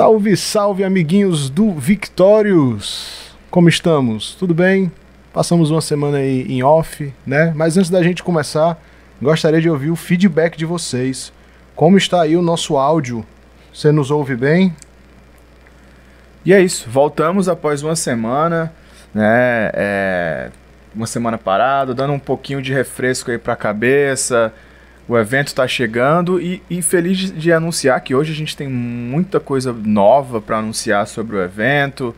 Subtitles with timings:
[0.00, 3.36] Salve, salve, amiguinhos do Victórios!
[3.50, 4.34] Como estamos?
[4.34, 4.90] Tudo bem?
[5.30, 7.52] Passamos uma semana aí em off, né?
[7.54, 8.82] Mas antes da gente começar,
[9.20, 11.30] gostaria de ouvir o feedback de vocês.
[11.76, 13.26] Como está aí o nosso áudio?
[13.74, 14.74] Você nos ouve bem?
[16.46, 18.72] E é isso, voltamos após uma semana,
[19.12, 19.70] né?
[19.74, 20.50] É,
[20.94, 24.50] uma semana parado, dando um pouquinho de refresco aí pra cabeça.
[25.10, 28.68] O evento está chegando e, e feliz de, de anunciar que hoje a gente tem
[28.68, 32.14] muita coisa nova para anunciar sobre o evento.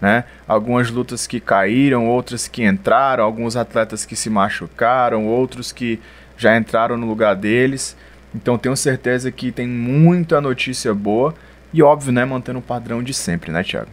[0.00, 0.22] Né?
[0.46, 5.98] Algumas lutas que caíram, outras que entraram, alguns atletas que se machucaram, outros que
[6.38, 7.96] já entraram no lugar deles.
[8.32, 11.34] Então tenho certeza que tem muita notícia boa
[11.74, 13.90] e óbvio, né, mantendo o padrão de sempre, né, Thiago?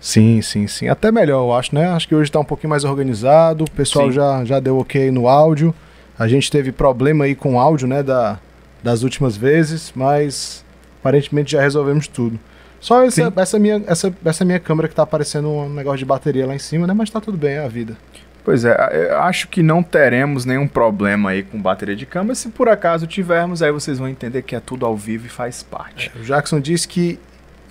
[0.00, 0.86] Sim, sim, sim.
[0.86, 1.88] Até melhor, eu acho, né?
[1.88, 3.64] Acho que hoje está um pouquinho mais organizado.
[3.64, 5.74] O pessoal já, já deu ok no áudio.
[6.20, 8.38] A gente teve problema aí com o áudio, né, da,
[8.82, 10.62] das últimas vezes, mas
[11.00, 12.38] aparentemente já resolvemos tudo.
[12.78, 16.46] Só essa, essa, minha, essa, essa minha câmera que tá aparecendo um negócio de bateria
[16.46, 16.92] lá em cima, né?
[16.92, 17.96] Mas tá tudo bem, é a vida.
[18.44, 22.34] Pois é, eu acho que não teremos nenhum problema aí com bateria de câmera.
[22.34, 25.62] Se por acaso tivermos, aí vocês vão entender que é tudo ao vivo e faz
[25.62, 26.12] parte.
[26.14, 27.18] É, o Jackson disse que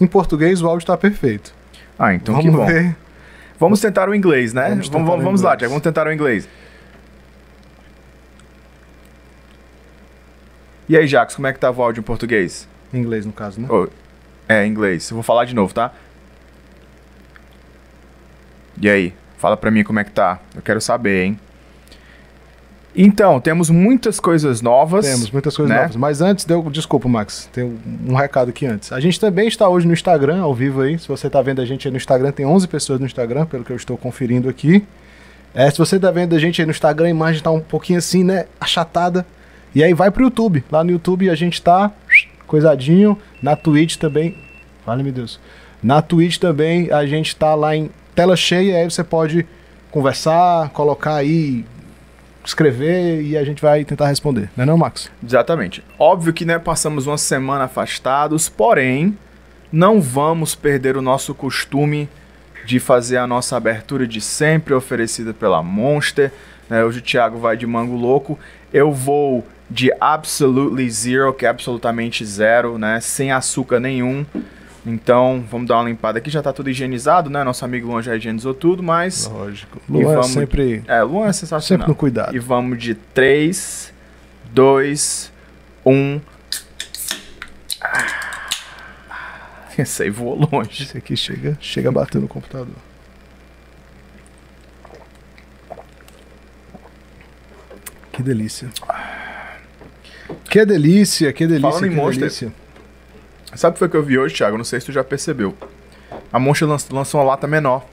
[0.01, 1.53] em português o áudio tá perfeito.
[1.99, 2.65] Ah, então vamos que bom.
[2.65, 2.95] Ver.
[3.59, 4.69] Vamos tentar o inglês, né?
[4.69, 5.41] Vamos, vamos, vamos inglês.
[5.41, 6.49] lá, Tiago, vamos tentar o inglês.
[10.89, 12.67] E aí, Jacques, como é que tá o áudio em português?
[12.91, 13.67] Em inglês, no caso, né?
[13.69, 13.87] Oh,
[14.47, 15.07] é, em inglês.
[15.11, 15.93] Eu vou falar de novo, tá?
[18.81, 20.39] E aí, fala pra mim como é que tá.
[20.55, 21.39] Eu quero saber, hein?
[22.95, 25.05] Então, temos muitas coisas novas.
[25.05, 25.83] Temos muitas coisas né?
[25.83, 25.95] novas.
[25.95, 28.91] Mas antes, deu, desculpa, Max, tem um recado aqui antes.
[28.91, 30.97] A gente também está hoje no Instagram, ao vivo aí.
[30.97, 33.63] Se você está vendo a gente aí no Instagram, tem 11 pessoas no Instagram, pelo
[33.63, 34.83] que eu estou conferindo aqui.
[35.53, 37.99] É, se você está vendo a gente aí no Instagram, a imagem está um pouquinho
[37.99, 39.23] assim, né, achatada.
[39.73, 40.63] E aí vai pro YouTube.
[40.71, 41.91] Lá no YouTube a gente tá
[42.47, 43.17] coisadinho.
[43.41, 44.37] Na Twitch também.
[44.85, 45.39] Vale, meu Deus.
[45.81, 48.77] Na Twitch também a gente tá lá em tela cheia.
[48.77, 49.45] Aí você pode
[49.91, 51.65] conversar, colocar aí,
[52.45, 54.49] escrever e a gente vai tentar responder.
[54.55, 55.09] Não é não, Max?
[55.23, 55.83] Exatamente.
[55.97, 59.17] Óbvio que né, passamos uma semana afastados, porém,
[59.71, 62.09] não vamos perder o nosso costume
[62.65, 66.31] de fazer a nossa abertura de sempre oferecida pela Monster.
[66.69, 66.83] Né?
[66.83, 68.37] Hoje o Thiago vai de mango louco.
[68.73, 72.99] Eu vou de absolutely zero, que é absolutamente zero, né?
[72.99, 74.25] Sem açúcar nenhum.
[74.85, 76.29] Então, vamos dar uma limpada aqui.
[76.29, 77.43] Já tá tudo higienizado, né?
[77.43, 79.27] Nosso amigo Luan já higienizou tudo, mas...
[79.27, 79.79] Lógico.
[79.87, 80.29] Luan é vamos...
[80.29, 80.83] é sempre...
[80.87, 81.61] É, Luan é sensacional.
[81.61, 82.35] Sempre no cuidado.
[82.35, 83.93] E vamos de 3,
[84.51, 85.31] 2,
[85.85, 86.21] 1...
[89.77, 90.83] Esse aí voou longe.
[90.83, 92.75] Esse aqui chega, chega batendo no computador.
[98.19, 98.67] Que delícia.
[100.43, 102.53] Que delícia, que delícia, Falando que em Monster, delícia.
[103.55, 104.57] Sabe o que foi que eu vi hoje, Thiago?
[104.57, 105.55] Não sei se tu já percebeu.
[106.29, 107.85] A Monster lançou uma lata menor.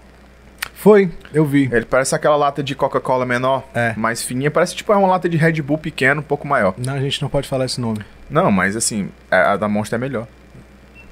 [0.74, 1.70] Foi, eu vi.
[1.72, 3.94] Ele parece aquela lata de Coca-Cola menor, é.
[3.96, 4.50] mais fininha.
[4.50, 6.74] Parece tipo é uma lata de Red Bull pequeno, um pouco maior.
[6.76, 8.00] Não, a gente não pode falar esse nome.
[8.28, 10.26] Não, mas assim, é, a da Monster é melhor.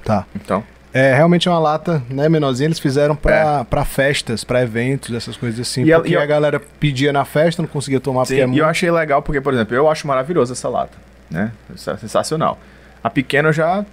[0.03, 0.25] Tá.
[0.35, 0.61] Então.
[0.97, 2.67] É, realmente é uma lata, né, menorzinha.
[2.67, 3.63] Eles fizeram pra, é.
[3.65, 5.83] Pra festas, pra eventos, essas coisas assim.
[5.83, 8.57] E porque a, a galera pedia na festa, não conseguia tomar sim, porque é muito...
[8.57, 10.97] E eu achei legal porque, por exemplo, eu acho maravilhosa essa lata
[11.29, 11.51] né?
[11.69, 12.57] É sensacional.
[13.03, 13.85] A pequena eu já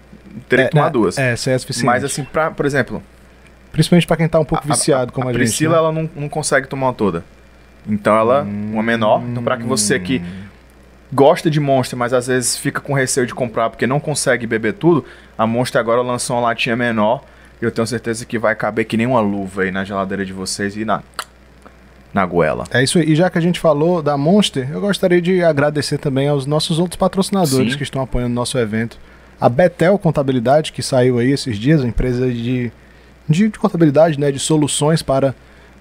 [0.49, 1.19] teria é, que tomar é, duas.
[1.19, 1.87] É, essa é suficiente.
[1.87, 3.03] Mas assim, pra, por exemplo...
[3.73, 5.41] Principalmente para quem tá um pouco a, viciado a, como a, a gente.
[5.41, 5.79] A Priscila, né?
[5.79, 7.25] ela não, não consegue tomar uma toda.
[7.89, 9.23] Então ela, hum, uma menor.
[9.23, 10.23] Então para que você que
[11.13, 14.75] gosta de Monster, mas às vezes fica com receio de comprar porque não consegue beber
[14.75, 15.05] tudo,
[15.37, 17.23] a Monster agora lançou uma latinha menor.
[17.61, 20.33] E eu tenho certeza que vai caber que nem uma luva aí na geladeira de
[20.33, 21.03] vocês e na
[22.13, 22.65] na goela.
[22.71, 23.11] É isso aí.
[23.11, 26.79] E já que a gente falou da Monster, eu gostaria de agradecer também aos nossos
[26.79, 27.79] outros patrocinadores Sim.
[27.79, 28.99] que estão apoiando o nosso evento.
[29.41, 32.71] A Betel Contabilidade, que saiu aí esses dias, uma empresa de,
[33.29, 35.35] de, de contabilidade, né, de soluções para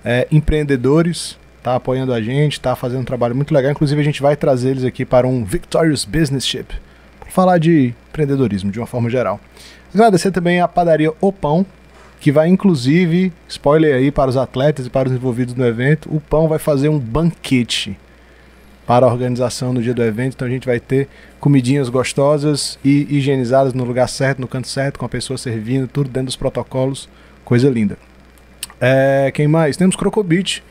[0.04, 3.72] é, empreendedores, está apoiando a gente, está fazendo um trabalho muito legal.
[3.72, 6.66] Inclusive, a gente vai trazer eles aqui para um Victorious Business Ship,
[7.20, 9.40] para falar de empreendedorismo de uma forma geral.
[9.94, 11.66] Agradecer também a padaria O Pão,
[12.20, 16.20] que vai inclusive, spoiler aí para os atletas e para os envolvidos no evento, o
[16.20, 17.98] Pão vai fazer um banquete
[18.88, 21.08] para a organização no dia do evento, então a gente vai ter
[21.40, 26.10] comidinhas gostosas e higienizadas no lugar certo, no canto certo, com a pessoa servindo, tudo
[26.10, 27.08] dentro dos protocolos,
[27.46, 27.98] coisa linda.
[28.80, 29.78] É, quem mais?
[29.78, 30.64] Temos Crocobit,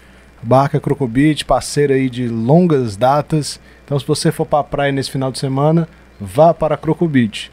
[0.43, 3.61] barca Crocobit, parceira aí de longas datas.
[3.85, 5.89] Então se você for para a praia nesse final de semana,
[6.21, 7.51] vá para Crocobit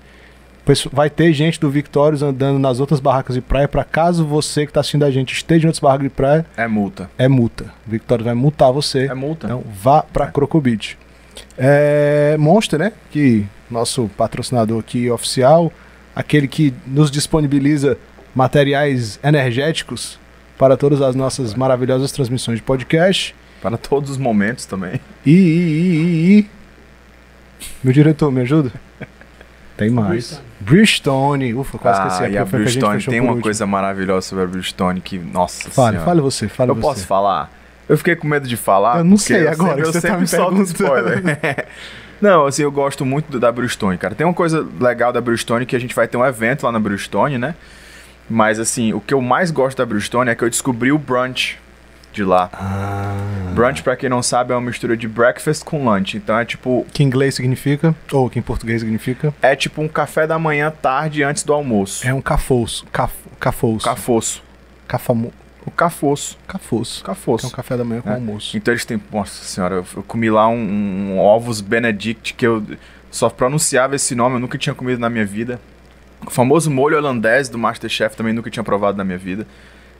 [0.91, 4.71] vai ter gente do Victórios andando nas outras barracas de praia para caso você que
[4.71, 6.45] está assistindo a gente esteja em outras barracas de praia.
[6.55, 7.09] É multa.
[7.17, 7.65] É multa.
[7.87, 9.05] O Victórios vai multar você.
[9.05, 9.47] É multa.
[9.47, 10.31] Então vá para é.
[10.31, 10.97] Crocobit.
[11.57, 12.91] É, Monster, né?
[13.11, 15.71] Que nosso patrocinador aqui oficial.
[16.15, 17.97] aquele que nos disponibiliza
[18.35, 20.19] materiais energéticos
[20.57, 23.35] para todas as nossas maravilhosas transmissões de podcast.
[23.61, 24.99] Para todos os momentos também.
[25.25, 26.49] E, e, e, e.
[27.83, 28.71] Meu diretor, me ajuda?
[29.75, 30.41] Tem mais.
[30.59, 31.53] Bridgestone.
[31.53, 32.31] Ufa, quase ah, esqueci.
[32.31, 33.43] E a Bridgestone tem uma último.
[33.43, 36.05] coisa maravilhosa sobre a Bridgestone que, nossa Fale, senhora.
[36.05, 36.81] fale você, fale Eu você.
[36.81, 37.51] posso falar?
[37.87, 38.97] Eu fiquei com medo de falar.
[38.97, 40.73] Eu não sei agora sempre, que eu você tá sempre me solto perguntando.
[40.73, 41.67] spoiler.
[42.19, 44.13] não, assim, eu gosto muito da Bridgestone, cara.
[44.13, 46.79] Tem uma coisa legal da Bridgestone que a gente vai ter um evento lá na
[46.79, 47.55] Bridgestone, né?
[48.29, 51.57] Mas, assim, o que eu mais gosto da Bridgestone é que eu descobri o brunch
[52.11, 52.49] de lá.
[52.53, 53.51] Ah.
[53.53, 56.17] Brunch, pra quem não sabe, é uma mistura de breakfast com lunch.
[56.17, 59.87] Então é tipo, Que em inglês significa, ou que em português significa, é tipo um
[59.87, 62.07] café da manhã tarde antes do almoço.
[62.07, 62.85] é um cafoço.
[62.91, 63.85] Caf, cafoço.
[63.85, 64.43] Cafoço.
[64.87, 65.31] Cafamo,
[65.65, 66.37] O cafoço.
[66.47, 67.03] cafoço.
[67.03, 67.47] Que é Cafoço.
[67.47, 68.13] um café da manhã com É.
[68.15, 68.55] almoço.
[68.57, 69.01] Então eles têm.
[69.11, 72.63] Nossa senhora, eu, eu comi lá um, um ovos Benedict que eu
[73.11, 75.59] só pronunciava esse nome, eu nunca tinha comido na minha vida.
[76.25, 79.45] O famoso molho holandês do Masterchef também nunca tinha provado na minha vida.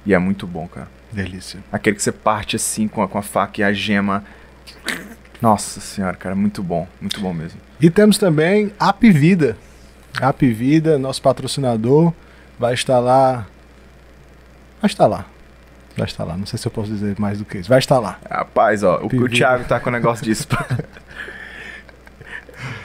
[0.05, 0.87] E é muito bom, cara.
[1.11, 1.59] Delícia.
[1.71, 4.23] Aquele que você parte assim com a, com a faca e a gema.
[5.41, 6.87] Nossa senhora, cara, muito bom.
[6.99, 7.59] Muito bom mesmo.
[7.79, 9.57] E temos também App Vida.
[10.19, 12.11] App Vida, nosso patrocinador,
[12.57, 13.45] vai estar lá.
[14.81, 15.25] Vai estar lá.
[15.95, 16.35] Vai estar lá.
[16.37, 17.69] Não sei se eu posso dizer mais do que isso.
[17.69, 18.19] Vai estar lá.
[18.29, 19.29] Rapaz, ó, o, o.
[19.29, 20.47] Thiago tá com o negócio disso.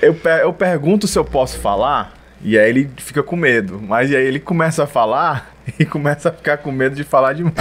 [0.00, 2.12] eu, pe- eu pergunto se eu posso falar,
[2.42, 3.80] e aí ele fica com medo.
[3.80, 7.54] Mas aí ele começa a falar e começa a ficar com medo de falar demais.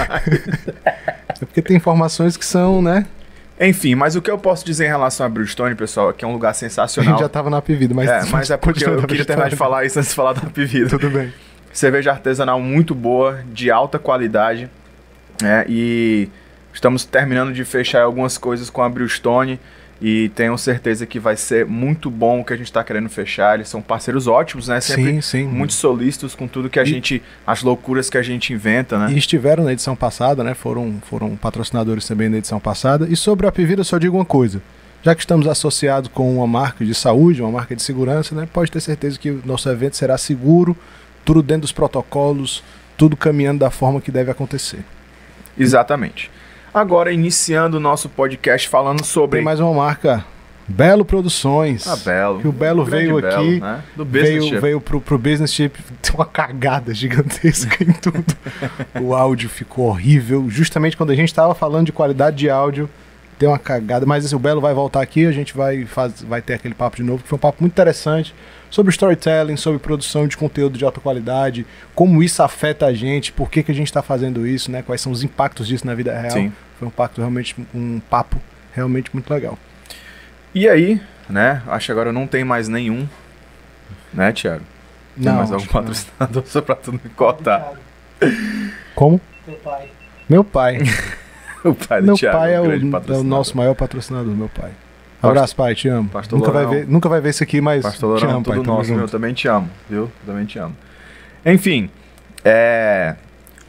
[0.86, 3.06] É porque tem informações que são, né?
[3.60, 6.28] Enfim, mas o que eu posso dizer em relação a Bridgestone, pessoal, é que é
[6.28, 7.12] um lugar A sensacional.
[7.12, 8.10] gente já tava na App Vida, mas.
[8.10, 10.42] É, mas é porque eu, continua queria terminar de falar isso antes de falar da
[10.50, 10.90] Pivida.
[10.90, 11.32] Tudo bem.
[11.72, 14.68] cerveja artesanal muito boa, de alta qualidade,
[15.40, 15.64] né?
[15.70, 16.28] E
[16.74, 19.60] estamos terminando de fechar algumas coisas com a Brewstone
[20.02, 23.54] e tenho certeza que vai ser muito bom o que a gente está querendo fechar.
[23.56, 24.82] Eles são parceiros ótimos, né?
[24.82, 25.44] Sempre Sim, sim.
[25.46, 29.14] muito solícitos com tudo que a E- gente, as loucuras que a gente inventa, né?
[29.14, 30.54] E estiveram na edição passada, né?
[30.56, 33.08] Foram, foram patrocinadores também na edição passada.
[33.08, 34.60] E sobre a Apivida, eu só digo uma coisa.
[35.04, 38.48] Já que estamos associados com uma marca de saúde, uma marca de segurança, né?
[38.52, 40.76] Pode ter certeza que o nosso evento será seguro,
[41.24, 42.64] tudo dentro dos protocolos,
[42.98, 44.80] tudo caminhando da forma que deve acontecer.
[45.58, 46.30] Exatamente.
[46.74, 50.24] Agora, iniciando o nosso podcast falando sobre Tem mais uma marca,
[50.66, 51.86] Belo Produções.
[51.86, 52.40] a Belo.
[52.40, 53.84] Que o Belo veio Belo, aqui, né?
[53.94, 54.60] Do business veio, chip.
[54.62, 58.24] veio pro, pro Business Chip, tem uma cagada gigantesca em tudo.
[59.02, 60.50] o áudio ficou horrível.
[60.50, 62.90] Justamente quando a gente estava falando de qualidade de áudio,
[63.38, 64.06] tem uma cagada.
[64.06, 66.96] Mas assim, o Belo vai voltar aqui, a gente vai, faz, vai ter aquele papo
[66.96, 68.34] de novo, que foi um papo muito interessante
[68.72, 73.52] sobre storytelling, sobre produção de conteúdo de alta qualidade, como isso afeta a gente, por
[73.52, 74.82] que, que a gente está fazendo isso, né?
[74.82, 76.32] Quais são os impactos disso na vida real.
[76.32, 76.54] Sim.
[76.80, 78.42] Foi um pacto realmente, um papo
[78.74, 79.60] realmente muito legal.
[80.56, 81.62] E aí, né?
[81.68, 83.08] Acho que agora não tem mais nenhum.
[84.14, 84.64] Né, Thiago?
[85.22, 85.72] Tem mais algum não.
[85.72, 87.74] patrocinador só pra tu não me cortar?
[88.96, 89.20] Como?
[89.46, 89.90] Teu pai.
[90.28, 90.80] Meu pai.
[91.64, 93.24] O pai do Meu Thiago pai é um o, é o patrocinador.
[93.24, 94.72] nosso maior patrocinador, meu pai.
[95.22, 96.10] Abraço, pai, te amo.
[96.10, 98.58] Pastor Nunca vai, ver, nunca vai ver isso aqui, mas Pastor te Lourão, amo, pai.
[98.58, 99.00] tudo nosso, meu.
[99.00, 99.12] Eu junto.
[99.12, 100.12] também te amo, viu?
[100.26, 100.76] Também te amo.
[101.46, 101.90] Enfim,
[102.44, 103.16] é...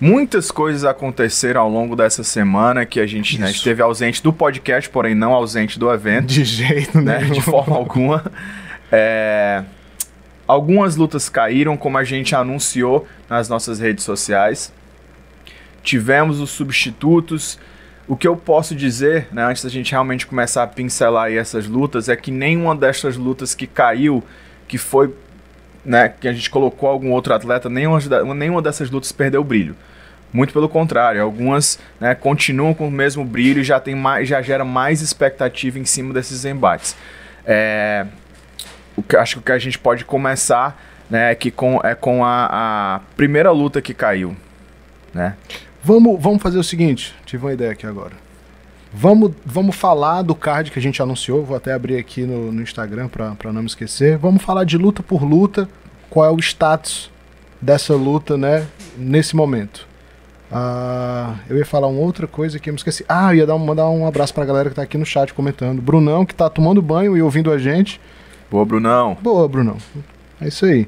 [0.00, 4.90] Muitas coisas aconteceram ao longo dessa semana que a gente né, esteve ausente do podcast,
[4.90, 6.26] porém não ausente do evento.
[6.26, 7.20] De jeito né?
[7.20, 7.34] nenhum.
[7.34, 8.24] De forma alguma.
[8.90, 9.62] É,
[10.46, 14.72] Algumas lutas caíram, como a gente anunciou nas nossas redes sociais.
[15.82, 17.58] Tivemos os substitutos.
[18.06, 22.08] O que eu posso dizer, né, antes da gente realmente começar a pincelar essas lutas,
[22.08, 24.22] é que nenhuma dessas lutas que caiu,
[24.66, 25.14] que foi,
[25.84, 28.00] né, que a gente colocou algum outro atleta, nenhuma,
[28.34, 29.76] nenhuma dessas lutas perdeu brilho.
[30.32, 34.40] Muito pelo contrário, algumas né, continuam com o mesmo brilho e já, tem mais, já
[34.42, 36.96] gera mais expectativa em cima desses embates.
[37.46, 38.06] É,
[38.96, 41.94] o que, acho que o que a gente pode começar né, é, que com, é
[41.94, 44.34] com a, a primeira luta que caiu.
[45.12, 45.36] Né?
[45.82, 48.12] Vamos, vamos fazer o seguinte, tive uma ideia aqui agora.
[48.94, 52.62] Vamos, vamos falar do card que a gente anunciou, vou até abrir aqui no, no
[52.62, 54.18] Instagram pra pra não me esquecer.
[54.18, 55.68] Vamos falar de luta por luta,
[56.10, 57.10] qual é o status
[57.60, 58.66] dessa luta, né,
[58.98, 59.88] nesse momento.
[60.50, 63.02] Ah, eu ia falar uma outra coisa que eu me esqueci.
[63.08, 65.32] Ah, eu ia dar um- mandar um abraço pra galera que tá aqui no chat
[65.32, 65.80] comentando.
[65.80, 67.98] Brunão, que tá tomando banho e ouvindo a gente.
[68.50, 69.16] Boa, Brunão.
[69.22, 69.78] Boa, Brunão.
[70.40, 70.86] É isso aí.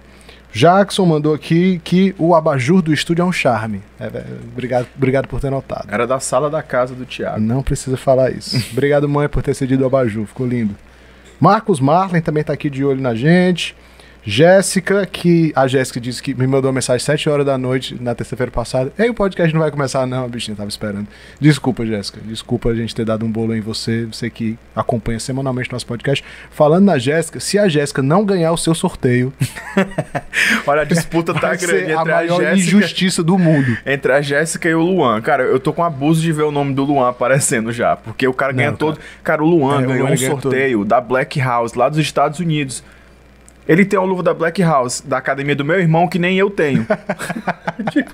[0.54, 3.82] Jackson mandou aqui que o abajur do estúdio é um charme.
[3.98, 4.06] É,
[4.52, 5.88] obrigado, obrigado por ter notado.
[5.90, 7.40] Era da sala da casa do Thiago.
[7.40, 8.56] Não precisa falar isso.
[8.70, 10.26] Obrigado, mãe, por ter cedido o abajur.
[10.26, 10.76] Ficou lindo.
[11.40, 13.74] Marcos Marlin também tá aqui de olho na gente.
[14.24, 15.52] Jéssica, que.
[15.54, 18.50] A Jéssica disse que me mandou uma mensagem às 7 horas da noite na terça-feira
[18.50, 18.92] passada.
[18.98, 21.06] Ei, o podcast não vai começar, não, a bichinha tava esperando.
[21.38, 22.20] Desculpa, Jéssica.
[22.24, 26.24] Desculpa a gente ter dado um bolo em você, você que acompanha semanalmente nosso podcast.
[26.50, 29.32] Falando na Jéssica, se a Jéssica não ganhar o seu sorteio.
[30.66, 32.54] Olha, a disputa tá grande entre a a, Jéssica.
[32.54, 33.76] injustiça do mundo.
[33.84, 35.20] Entre a Jéssica e o Luan.
[35.20, 37.94] Cara, eu tô com abuso de ver o nome do Luan aparecendo já.
[37.96, 38.78] Porque o cara Não, ganha cara.
[38.78, 38.98] todo.
[39.22, 42.38] Cara, o Luan É, o ganhou Luan um sorteio da Black House lá dos Estados
[42.40, 42.82] Unidos.
[43.66, 46.50] Ele tem uma luva da Black House, da academia do meu irmão, que nem eu
[46.50, 46.86] tenho.
[47.90, 48.10] tipo,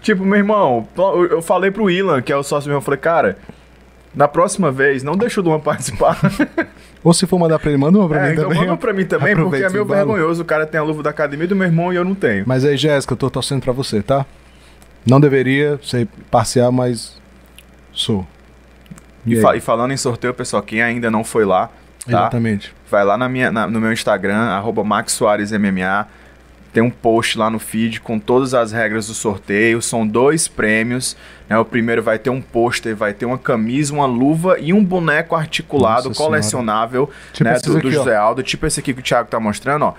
[0.00, 0.88] tipo, meu irmão,
[1.30, 3.36] eu falei pro Ilan, que é o sócio meu, eu falei, cara,
[4.14, 6.18] na próxima vez, não deixa o Luan participar.
[7.04, 8.60] Ou se for mandar pra ele, manda uma pra É, mim então também.
[8.60, 10.42] manda pra mim também, porque é meio vergonhoso.
[10.42, 12.44] O cara tem a luva da academia do meu irmão e eu não tenho.
[12.46, 14.24] Mas aí, Jéssica, eu tô torcendo pra você, tá?
[15.04, 17.20] Não deveria ser parcial, mas
[17.92, 18.24] sou.
[19.26, 19.40] E, aí?
[19.42, 21.70] fa- e falando em sorteio, pessoal, quem ainda não foi lá,
[22.04, 22.10] tá?
[22.10, 22.74] Exatamente.
[22.90, 26.06] vai lá na minha, na- no meu Instagram, arroba Max Soares MMA.
[26.72, 29.82] Tem um post lá no feed com todas as regras do sorteio.
[29.82, 31.14] São dois prêmios.
[31.46, 31.58] Né?
[31.58, 35.34] O primeiro vai ter um pôster, vai ter uma camisa, uma luva e um boneco
[35.36, 37.58] articulado, Nossa colecionável Tipo né?
[37.58, 37.90] do, do aqui.
[37.90, 38.42] José Aldo.
[38.42, 39.94] Tipo esse aqui que o Thiago tá mostrando, ó.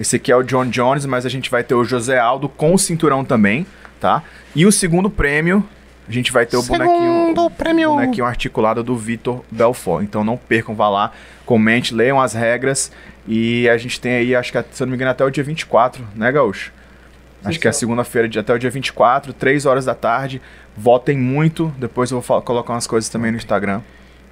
[0.00, 2.72] Esse aqui é o John Jones, mas a gente vai ter o José Aldo com
[2.74, 3.66] o cinturão também,
[4.00, 4.22] tá?
[4.54, 5.66] E o segundo prêmio,
[6.08, 7.90] a gente vai ter o bonequinho, Segundo prêmio.
[7.90, 10.04] bonequinho articulado do Vitor Belfort.
[10.04, 11.12] Então não percam, vá lá,
[11.44, 12.90] comente, leiam as regras.
[13.28, 15.42] E a gente tem aí, acho que, se eu não me engano, até o dia
[15.42, 16.72] 24, né, Gaúcho?
[17.44, 20.40] Acho que é segunda-feira, de- até o dia 24, 3 horas da tarde.
[20.76, 21.72] Votem muito.
[21.78, 23.82] Depois eu vou colocar umas coisas também no Instagram.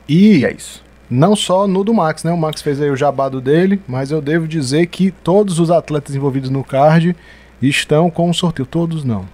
[0.09, 0.83] E E é isso.
[1.09, 2.33] não só no do Max, né?
[2.33, 6.15] O Max fez aí o jabado dele, mas eu devo dizer que todos os atletas
[6.17, 7.15] envolvidos no card
[7.63, 8.67] estão com o sorteio.
[8.67, 9.27] Todos não.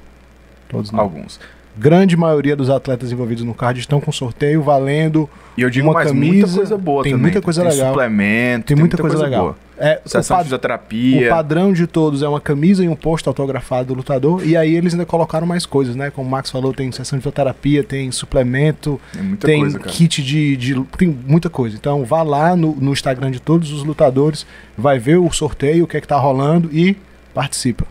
[0.68, 1.00] Todos não.
[1.00, 1.40] Alguns.
[1.78, 5.30] Grande maioria dos atletas envolvidos no card estão com sorteio valendo.
[5.56, 7.22] E eu digo Uma mais, muita camisa, coisa boa tem também.
[7.22, 7.88] muita coisa tem legal.
[7.92, 9.42] suplemento, Tem, muita, coisa, legal.
[9.42, 9.56] boa.
[9.78, 11.26] É, o, Sessão de fisioterapia.
[11.26, 14.46] o padrão de todos é uma camisa e um post autografado do lutador.
[14.46, 16.10] E aí eles ainda colocaram mais coisas, né?
[16.10, 20.22] Como o Max falou, tem sessão de fisioterapia, tem suplemento, Tem muita tem coisa, kit
[20.22, 21.76] de, de- Tem muita coisa.
[21.76, 24.44] Então vá lá no, no Instagram de todos os lutadores,
[24.76, 26.96] vai ver o sorteio, o que é que tá rolando e
[27.32, 27.86] participa.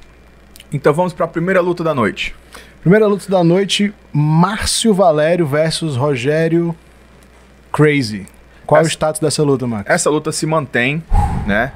[0.72, 2.36] Então vamos pra primeira luta da noite.
[2.82, 6.76] Primeira luta da noite: Márcio Valério versus Rogério
[7.72, 8.26] Crazy.
[8.66, 9.90] Qual é o Essa- status dessa luta, Max?
[9.90, 11.04] Essa luta se mantém,
[11.48, 11.72] né?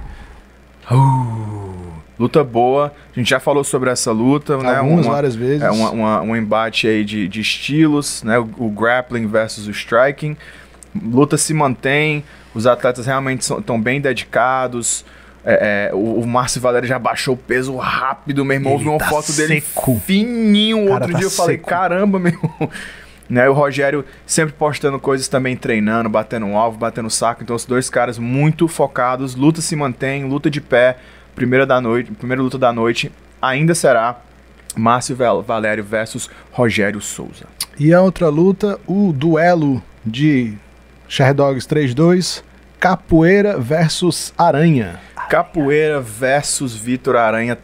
[2.20, 2.94] Luta boa.
[3.12, 4.76] A gente já falou sobre essa luta, né?
[4.76, 5.62] Algumas, Uma- várias vezes.
[5.64, 8.38] É uma- uma- um embate aí de, de estilos, né?
[8.38, 10.38] O, o grappling versus o striking.
[11.04, 15.04] Luta se mantém, os atletas realmente estão bem dedicados.
[15.46, 18.72] É, é, o, o Márcio Valério já baixou o peso rápido, meu irmão.
[18.74, 20.02] Eu Ele vi uma tá foto dele seco.
[20.06, 20.78] fininho.
[20.86, 21.70] Cara, Outro tá dia eu falei, seco.
[21.70, 22.34] caramba, meu.
[23.30, 27.42] Né, o Rogério sempre postando coisas também, treinando, batendo um alvo, batendo saco.
[27.42, 29.34] Então, os dois caras muito focados.
[29.34, 30.98] Luta se mantém, luta de pé.
[31.34, 34.18] Primeira da noite, primeira luta da noite ainda será
[34.76, 37.46] Márcio Val- Valério versus Rogério Souza.
[37.80, 40.54] E a outra luta, o duelo de
[41.34, 42.44] Dogs 3-2,
[42.84, 45.00] Capoeira versus Aranha.
[45.30, 47.58] Capoeira versus Vitor Aranha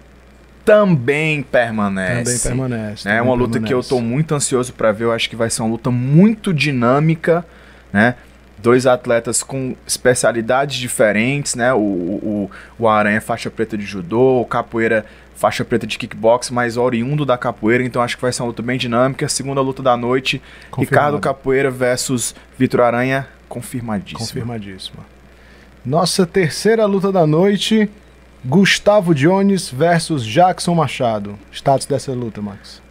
[0.64, 2.48] também permanece.
[2.48, 3.10] Também permanece.
[3.10, 3.90] É uma luta que eu permanece.
[3.90, 5.04] tô muito ansioso pra ver.
[5.04, 7.46] Eu acho que vai ser uma luta muito dinâmica,
[7.92, 8.16] né?
[8.60, 11.74] Dois atletas com especialidades diferentes, né?
[11.74, 16.50] O, o, o Aranha é faixa preta de judô, o Capoeira faixa preta de kickbox,
[16.50, 19.28] mas oriundo da capoeira, então acho que vai ser uma luta bem dinâmica.
[19.30, 20.80] Segunda luta da noite, Confirmado.
[20.80, 24.20] Ricardo Capoeira versus Vitor Aranha, confirmadíssimo.
[24.20, 25.06] Confirmadíssima.
[25.86, 27.90] Nossa terceira luta da noite,
[28.46, 31.38] Gustavo Jones versus Jackson Machado.
[31.52, 32.82] Status dessa luta, Max.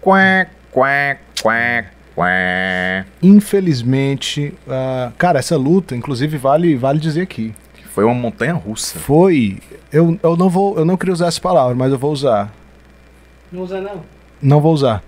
[0.00, 3.08] Quack, quack, quack, quack.
[3.22, 7.54] Infelizmente, ah, cara, essa luta, inclusive, vale, vale dizer aqui.
[7.96, 8.98] Foi uma montanha russa.
[8.98, 9.58] Foi.
[9.90, 10.76] Eu, eu não vou.
[10.76, 12.52] Eu não queria usar essa palavra, mas eu vou usar.
[13.50, 14.02] Não usa não.
[14.42, 15.02] Não vou usar.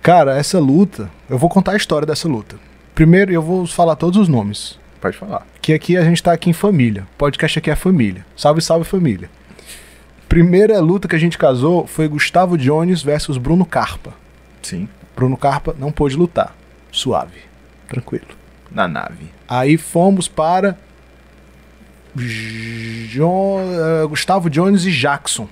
[0.00, 1.10] Cara, essa luta.
[1.28, 2.56] Eu vou contar a história dessa luta.
[2.94, 4.78] Primeiro, eu vou falar todos os nomes.
[5.00, 5.46] Pode falar.
[5.60, 7.06] Que aqui a gente tá aqui em família.
[7.14, 8.24] O podcast aqui é família.
[8.36, 9.28] Salve, salve família.
[10.28, 14.14] Primeira luta que a gente casou foi Gustavo Jones versus Bruno Carpa.
[14.62, 14.88] Sim.
[15.16, 16.54] Bruno Carpa não pôde lutar.
[16.90, 17.40] Suave.
[17.88, 18.26] Tranquilo.
[18.70, 19.26] Na nave.
[19.48, 20.78] Aí fomos para
[22.18, 25.48] eh, Gustavo Jones e Jackson.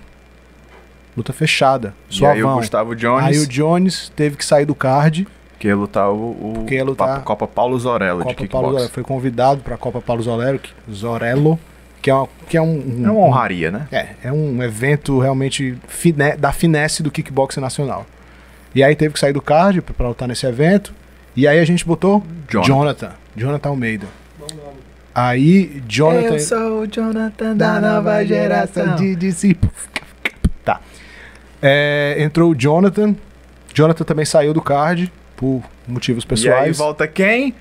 [1.16, 1.94] Luta fechada.
[2.10, 2.58] E aí o Suavão.
[2.58, 5.26] Gustavo Jones, Aí o Jones teve que sair do card.
[5.60, 8.50] Que ia lutar o, o ia lutar- Copa Paulo Zorello de Copa kickbox.
[8.50, 8.90] Paulo Zorello.
[8.92, 11.56] Foi convidado para a Copa Paulo Zorello, que, Zorello,
[12.02, 13.86] que é, uma, que é um, um- É uma honraria, né?
[13.92, 18.04] É, é um evento realmente fine- da finesse do kickboxing nacional.
[18.74, 20.92] E aí teve que sair do card pra lutar nesse evento.
[21.36, 22.66] E aí a gente botou Jonathan.
[22.68, 23.10] Jonathan.
[23.36, 24.06] Jonathan Almeida.
[24.38, 24.78] Bom nome.
[25.14, 26.34] Aí, Jonathan.
[26.34, 28.94] Eu sou o Jonathan da nova geração.
[28.96, 29.74] de discípulos.
[30.64, 30.80] Tá.
[31.60, 33.14] É, entrou o Jonathan.
[33.74, 36.76] Jonathan também saiu do card por motivos E aí pessoais.
[36.78, 37.54] volta quem?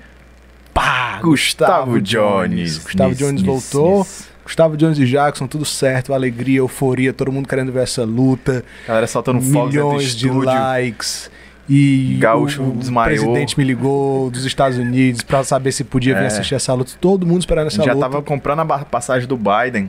[0.74, 2.76] Pá, Gustavo Jones.
[2.78, 4.06] Gustavo Jones voltou.
[4.44, 8.64] Gustavo Jones e Jackson, tudo certo, alegria, euforia, todo mundo querendo ver essa luta.
[8.86, 11.30] Galera soltando fogos milhões de likes.
[11.68, 13.06] E Gaúcho o, o desmaiou.
[13.16, 16.26] presidente me ligou dos Estados Unidos pra saber se podia vir É.
[16.26, 16.92] assistir essa luta.
[17.00, 18.08] Todo mundo esperando essa já luta.
[18.08, 19.88] tava comprando a passagem do Biden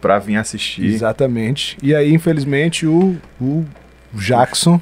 [0.00, 0.84] pra vir assistir.
[0.86, 1.78] Exatamente.
[1.80, 3.64] E aí, infelizmente, o, o
[4.14, 4.80] Jackson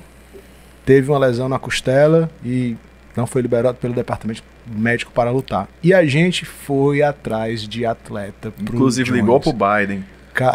[0.84, 2.76] teve uma lesão na costela e
[3.16, 5.68] não foi liberado pelo departamento médico para lutar.
[5.82, 8.50] E a gente foi atrás de atleta.
[8.50, 9.20] pro Inclusive Jones.
[9.20, 10.04] ligou pro Biden.
[10.32, 10.52] Ca...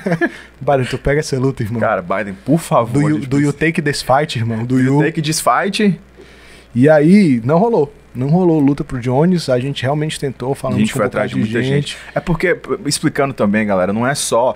[0.60, 1.80] Byron, tu pega essa luta, irmão.
[1.80, 2.92] Cara, Biden, por favor.
[2.92, 4.64] do, you, gente do you take this fight, irmão?
[4.64, 5.00] Do you...
[5.00, 5.98] Take this fight.
[6.74, 7.92] E aí, não rolou.
[8.14, 9.48] Não rolou luta pro Jones.
[9.48, 11.96] A gente realmente tentou, falando gente com foi um atrás de muita gente.
[12.14, 12.56] É porque,
[12.86, 14.54] explicando também, galera, não é só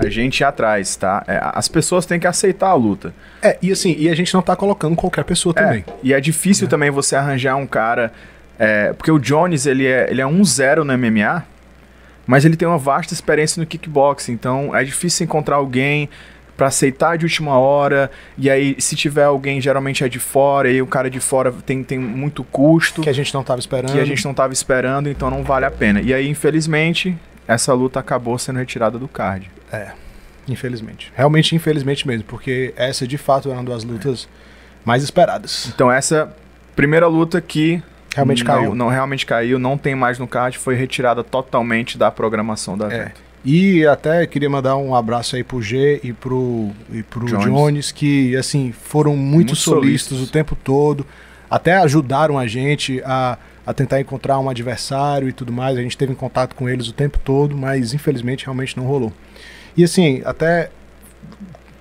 [0.00, 1.24] a gente ir atrás, tá?
[1.26, 3.12] É, as pessoas têm que aceitar a luta.
[3.42, 5.84] É, e assim, e a gente não tá colocando qualquer pessoa também.
[5.86, 8.12] É, e é difícil também você arranjar um cara.
[8.58, 11.44] é, porque o Jones, ele é, ele é 1-0 no MMA,
[12.26, 14.32] mas ele tem uma vasta experiência no kickboxing.
[14.32, 16.08] Então é difícil encontrar alguém
[16.56, 18.10] pra aceitar de última hora.
[18.36, 21.84] E aí, se tiver alguém, geralmente é de fora, e o cara de fora tem,
[21.84, 23.92] tem muito custo Que a gente não tava esperando.
[23.92, 26.00] que a gente não estava esperando, então não vale a pena.
[26.00, 27.16] E aí, infelizmente,
[27.48, 29.50] essa luta acabou sendo retirada do card.
[30.46, 31.12] Infelizmente.
[31.16, 34.28] Realmente, infelizmente mesmo, porque essa de fato é uma das lutas
[34.84, 35.70] mais esperadas.
[35.74, 36.32] Então essa
[36.76, 37.82] primeira luta que
[38.14, 38.74] Realmente não, caiu.
[38.74, 43.12] não realmente caiu, não tem mais no card, foi retirada totalmente da programação da É.
[43.44, 47.44] E até queria mandar um abraço aí pro G e pro, e pro Jones.
[47.44, 47.92] Jones.
[47.92, 50.20] que assim, foram muito, Muito solícitos.
[50.20, 51.06] o tempo todo.
[51.48, 53.38] Até ajudaram a gente a,
[53.68, 55.76] a tentar encontrar um adversário e tudo mais.
[55.76, 59.12] A gente teve em contato com eles o tempo todo, mas infelizmente realmente não rolou.
[59.76, 60.70] E assim, até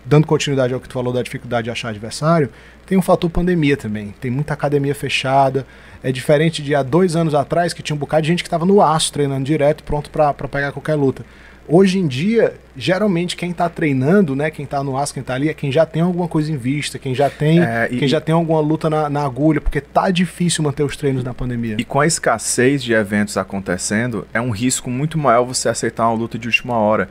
[0.04, 2.50] dando continuidade ao que tu falou da dificuldade de achar adversário,
[2.86, 4.14] tem um fator pandemia também.
[4.20, 5.66] Tem muita academia fechada.
[6.04, 8.66] É diferente de há dois anos atrás, que tinha um bocado de gente que estava
[8.66, 11.26] no aço, treinando direto, pronto para pegar qualquer luta.
[11.68, 15.50] Hoje em dia, geralmente quem tá treinando, né, quem tá no aço, quem tá ali,
[15.50, 18.22] é quem já tem alguma coisa em vista, quem já tem, É, e- quem já
[18.22, 21.76] tem alguma luta na, na agulha, porque tá difícil manter os treinos na pandemia.
[21.78, 26.16] E com a escassez de eventos acontecendo, é um risco muito maior você aceitar uma
[26.18, 27.10] luta de última hora.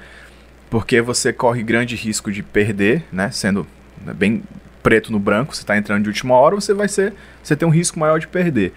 [0.70, 3.30] Porque você corre grande risco de perder, né?
[3.30, 3.66] Sendo
[4.04, 4.42] né, bem
[4.82, 7.12] preto no branco, você está entrando de última hora, você vai ser.
[7.42, 8.72] Você tem um risco maior de perder.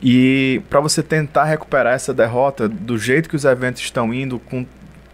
[0.00, 4.64] E para você tentar recuperar essa derrota, do jeito que os eventos estão indo, com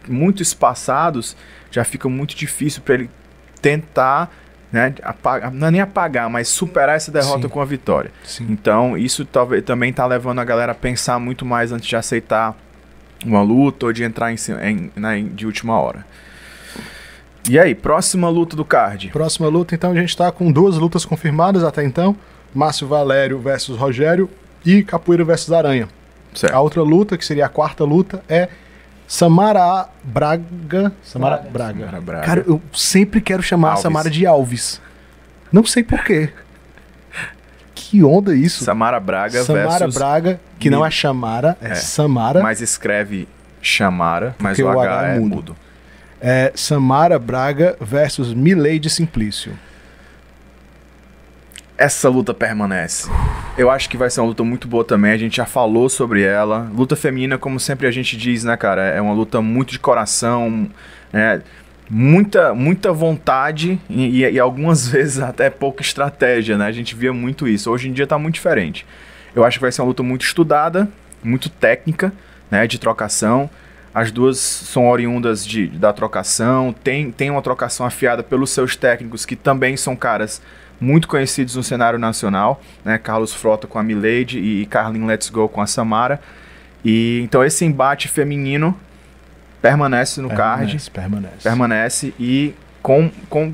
[0.09, 1.37] muito espaçados,
[1.71, 3.11] já fica muito difícil para ele
[3.61, 4.31] tentar,
[4.73, 7.49] né, apagar, não é nem apagar, mas superar essa derrota Sim.
[7.49, 8.11] com a vitória.
[8.25, 8.47] Sim.
[8.51, 12.57] Então, isso talvez também tá levando a galera a pensar muito mais antes de aceitar
[13.25, 16.05] uma luta ou de entrar em, em- na- em- de última hora.
[17.49, 19.09] E aí, próxima luta do card.
[19.09, 22.17] Próxima luta, então, a gente tá com duas lutas confirmadas até então.
[22.55, 24.31] Márcio Valério versus Rogério
[24.65, 25.89] e Capoeira versus Aranha.
[26.35, 26.55] Certo.
[26.55, 28.49] A outra luta, que seria a quarta luta, é
[29.19, 30.93] Samara Braga.
[31.05, 31.51] Samara Braga.
[31.53, 31.79] Braga.
[31.85, 32.27] Samara Braga.
[32.27, 33.83] Cara, eu sempre quero chamar a Alves.
[33.83, 34.81] Samara de Alves.
[35.53, 36.31] Não sei porquê.
[37.77, 38.65] Que onda isso?
[38.65, 39.95] Samara Braga Samara versus.
[39.95, 41.75] Braga, que não Mi- é Chamara, é, É.
[41.77, 42.43] Samara.
[42.43, 43.29] Mas escreve
[43.63, 45.35] Chamara, mas o o H, H é é mudo.
[45.37, 45.57] mudo.
[46.21, 49.53] É Samara Braga versus Milady Simplício.
[51.77, 53.11] Essa luta permanece.
[53.59, 55.11] Eu acho que vai ser uma luta muito boa também.
[55.13, 56.71] A gente já falou sobre ela.
[56.75, 58.83] Luta feminina, como sempre a gente diz, né, cara?
[58.83, 60.69] É uma luta muito de coração,
[61.13, 61.43] né?
[61.91, 66.67] Muita, muita vontade e, e- e algumas vezes até pouca estratégia, né?
[66.67, 67.71] A gente via muito isso.
[67.71, 68.87] Hoje em dia tá muito diferente.
[69.35, 70.89] Eu acho que vai ser uma luta muito estudada,
[71.23, 72.13] muito técnica,
[72.51, 72.67] né?
[72.69, 73.51] De trocação.
[73.93, 76.73] As duas são oriundas de, da trocação.
[76.85, 80.41] Tem, tem uma trocação afiada pelos seus técnicos, que também são caras
[80.85, 82.99] muito conhecidos no cenário nacional, né?
[82.99, 86.21] Carlos Frota com a Milady e Carlin Let's Go com a Samara.
[86.85, 88.79] E então esse embate feminino
[89.63, 91.43] permanece no card, Permanece, permanece.
[91.43, 93.53] permanece e com, com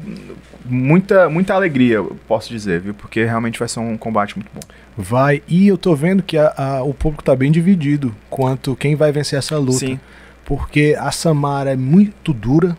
[0.64, 2.94] muita muita alegria, eu posso dizer, viu?
[2.94, 4.60] Porque realmente vai ser um combate muito bom.
[4.98, 5.42] Vai.
[5.46, 9.12] E eu tô vendo que a- a- o público tá bem dividido quanto quem vai
[9.12, 9.78] vencer essa luta.
[9.78, 10.00] Sim.
[10.44, 12.76] Porque a Samara é muito dura,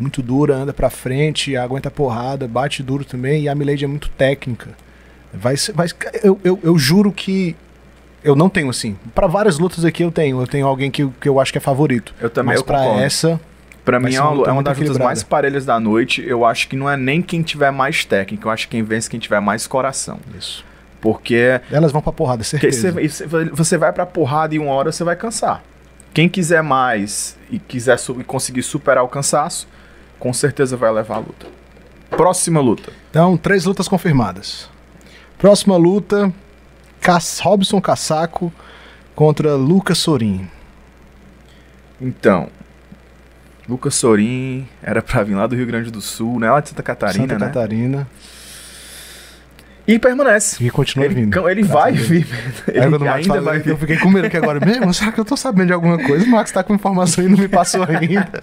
[0.00, 4.08] muito dura, anda pra frente, aguenta porrada, bate duro também, e a Milady é muito
[4.10, 4.70] técnica.
[5.32, 5.86] Vai vai,
[6.24, 7.54] eu, eu, eu juro que
[8.24, 8.96] eu não tenho assim.
[9.14, 11.60] Pra várias lutas aqui eu tenho, eu tenho alguém que, que eu acho que é
[11.60, 12.14] favorito.
[12.20, 13.00] Eu também Mas concordo.
[13.00, 13.40] essa,
[13.84, 16.22] Pra vai mim é uma é uma das lutas mais parelhas da noite.
[16.26, 19.08] Eu acho que não é nem quem tiver mais técnica, eu acho que quem vence
[19.08, 20.18] é quem tiver mais coração.
[20.38, 20.64] isso.
[21.00, 21.60] Porque.
[21.70, 22.92] Elas vão pra porrada, certeza.
[22.92, 25.62] Você, você vai pra porrada e uma hora você vai cansar.
[26.12, 29.66] Quem quiser mais e quiser su conseguir superar o cansaço,
[30.20, 31.46] com certeza vai levar a luta.
[32.10, 32.92] Próxima luta.
[33.10, 34.68] Então, três lutas confirmadas.
[35.38, 36.32] Próxima luta:
[37.00, 38.52] Cass Robson Cassaco
[39.14, 40.46] contra Lucas Sorin.
[42.00, 42.48] Então,
[43.68, 46.50] Lucas Sorin era pra vir lá do Rio Grande do Sul, né?
[46.50, 47.46] Lá de Santa Catarina, Santa né?
[47.46, 48.08] Catarina.
[49.94, 50.62] E permanece.
[50.64, 51.48] E continua ele, vindo.
[51.48, 52.26] Ele vai vir.
[52.68, 53.70] Ele ainda ainda vai vir.
[53.70, 54.92] Eu fiquei com medo aqui agora mesmo.
[54.94, 56.24] Será que eu tô sabendo de alguma coisa?
[56.24, 58.42] O Max tá com informação e não me passou ainda.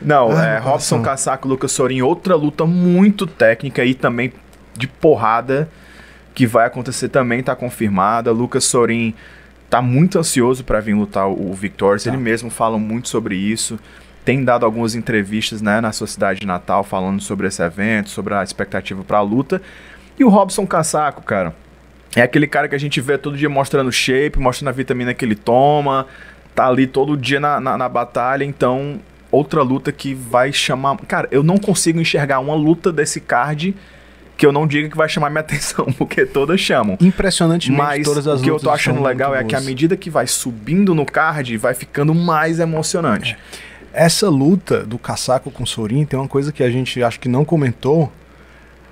[0.00, 1.00] Não, Ah, é Robson.
[1.02, 4.32] Cassaco, Lucas Sorin, outra luta muito técnica e também
[4.76, 5.68] de porrada
[6.34, 8.32] que vai acontecer também, tá confirmada.
[8.32, 9.14] Lucas Sorin
[9.68, 12.10] tá muito ansioso para vir lutar o, o Victorious, Tá.
[12.10, 13.78] ele mesmo fala muito sobre isso.
[14.24, 18.42] Tem dado algumas entrevistas né, na sua cidade natal falando sobre esse evento, sobre a
[18.42, 19.60] expectativa para a luta.
[20.18, 21.54] E o Robson Cassaco, cara,
[22.14, 25.24] é aquele cara que a gente vê todo dia mostrando shape, mostrando a vitamina que
[25.24, 26.06] ele toma,
[26.54, 30.96] tá ali todo dia na, na, na batalha, então outra luta que vai chamar.
[31.08, 33.74] Cara, eu não consigo enxergar uma luta desse card
[34.36, 36.98] que eu não diga que vai chamar minha atenção, porque todas chamam.
[37.00, 40.10] Impressionantemente, Mas todas as o que eu tô achando legal é que à medida que
[40.10, 43.36] vai subindo no card, vai ficando mais emocionante.
[43.92, 47.28] Essa luta do Casaco com o Sorin tem uma coisa que a gente acho que
[47.28, 48.10] não comentou,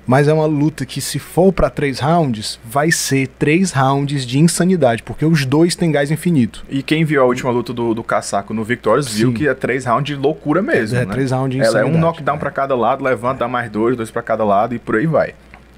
[0.07, 4.39] mas é uma luta que se for pra três rounds, vai ser três rounds de
[4.39, 6.65] insanidade, porque os dois têm gás infinito.
[6.69, 9.35] E quem viu a última luta do, do Casaco no Victorious viu Sim.
[9.35, 10.97] que é três rounds de loucura mesmo.
[10.99, 11.13] é né?
[11.13, 11.97] três rounds de Ela é insanidade.
[11.97, 14.97] um knockdown pra cada lado, levanta, dá mais dois, dois pra cada lado e por
[14.97, 15.35] aí vai.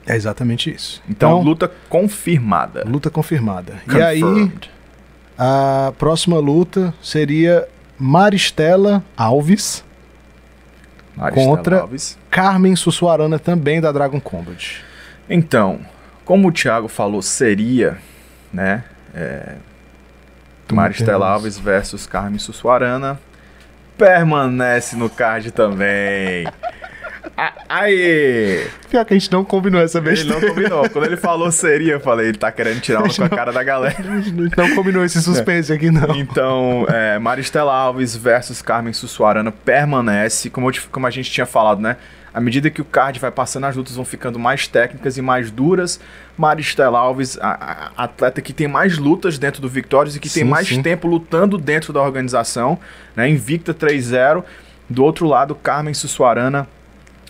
[0.06, 1.00] É exatamente isso.
[1.08, 2.84] Então, luta confirmada.
[2.86, 3.74] luta confirmada.
[3.88, 4.70] E aí, Confirmed.
[5.38, 9.84] a próxima luta seria Maristela Alves
[11.34, 12.18] Contra- Alves.
[12.30, 14.82] Carmen Sussuarana também da Dragon Combat.
[15.28, 15.80] Então,
[16.24, 17.98] como o Thiago falou, seria,
[18.52, 18.84] né?
[19.14, 19.54] É,
[20.72, 21.28] Maristela?
[21.28, 23.20] Alves versus Carmen Sussuarana.
[23.98, 26.46] Permanece no card também.
[27.36, 28.66] A- Aê!
[28.90, 30.20] Pior que a gente não combinou essa vez.
[30.20, 30.88] Ele não combinou.
[30.90, 33.62] Quando ele falou seria, eu falei, ele tá querendo tirar uma com a cara da
[33.62, 33.94] galera.
[34.12, 36.14] A gente não combinou esse suspense aqui, não.
[36.16, 41.80] Então, é, Maristela Alves versus Carmen Sussuarana permanece, como, eu como a gente tinha falado,
[41.80, 41.96] né?
[42.34, 45.50] À medida que o card vai passando, as lutas vão ficando mais técnicas e mais
[45.50, 46.00] duras.
[46.36, 50.42] Maristela Alves, a, a- atleta que tem mais lutas dentro do Victorious e que tem
[50.44, 50.82] Sim, mais sim.
[50.82, 52.78] tempo lutando dentro da organização,
[53.14, 53.28] né?
[53.28, 54.42] Invicta 3-0.
[54.88, 56.66] Do outro lado, Carmen Sussuarana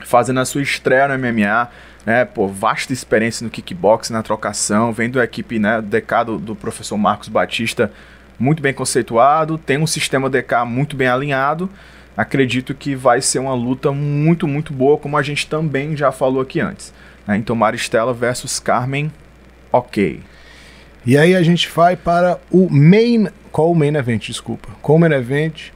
[0.04, 1.68] fazendo a sua estreia no MMA,
[2.04, 2.24] né?
[2.24, 6.96] Pô, vasta experiência no kickboxing, na trocação, vem da equipe, né, DK do, do professor
[6.96, 7.92] Marcos Batista,
[8.38, 11.70] muito bem conceituado, tem um sistema DK muito bem alinhado.
[12.16, 16.42] Acredito que vai ser uma luta muito, muito boa, como a gente também já falou
[16.42, 16.92] aqui antes.
[17.26, 17.36] né?
[17.36, 19.10] Então, Maristela versus Carmen,
[19.72, 20.20] ok.
[21.06, 23.28] E aí a gente vai para o main.
[23.50, 24.26] Qual o main event?
[24.26, 24.68] Desculpa.
[24.82, 25.70] Qual o main event?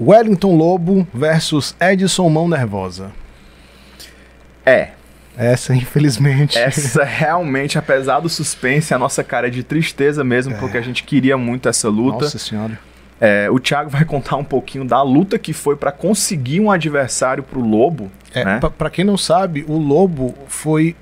[0.00, 3.12] Wellington Lobo versus Edson Mão Nervosa.
[4.64, 4.90] É,
[5.36, 6.56] Essa, infelizmente.
[6.58, 11.04] essa realmente, apesar do suspense, a nossa cara é de tristeza mesmo, porque a gente
[11.04, 12.24] queria muito essa luta.
[12.24, 12.78] Nossa senhora.
[13.20, 17.42] É, o Thiago vai contar um pouquinho da luta que foi pra conseguir um adversário
[17.42, 18.10] pro Lobo.
[18.32, 18.60] É, né?
[18.78, 20.96] pra quem não sabe, o Lobo foi.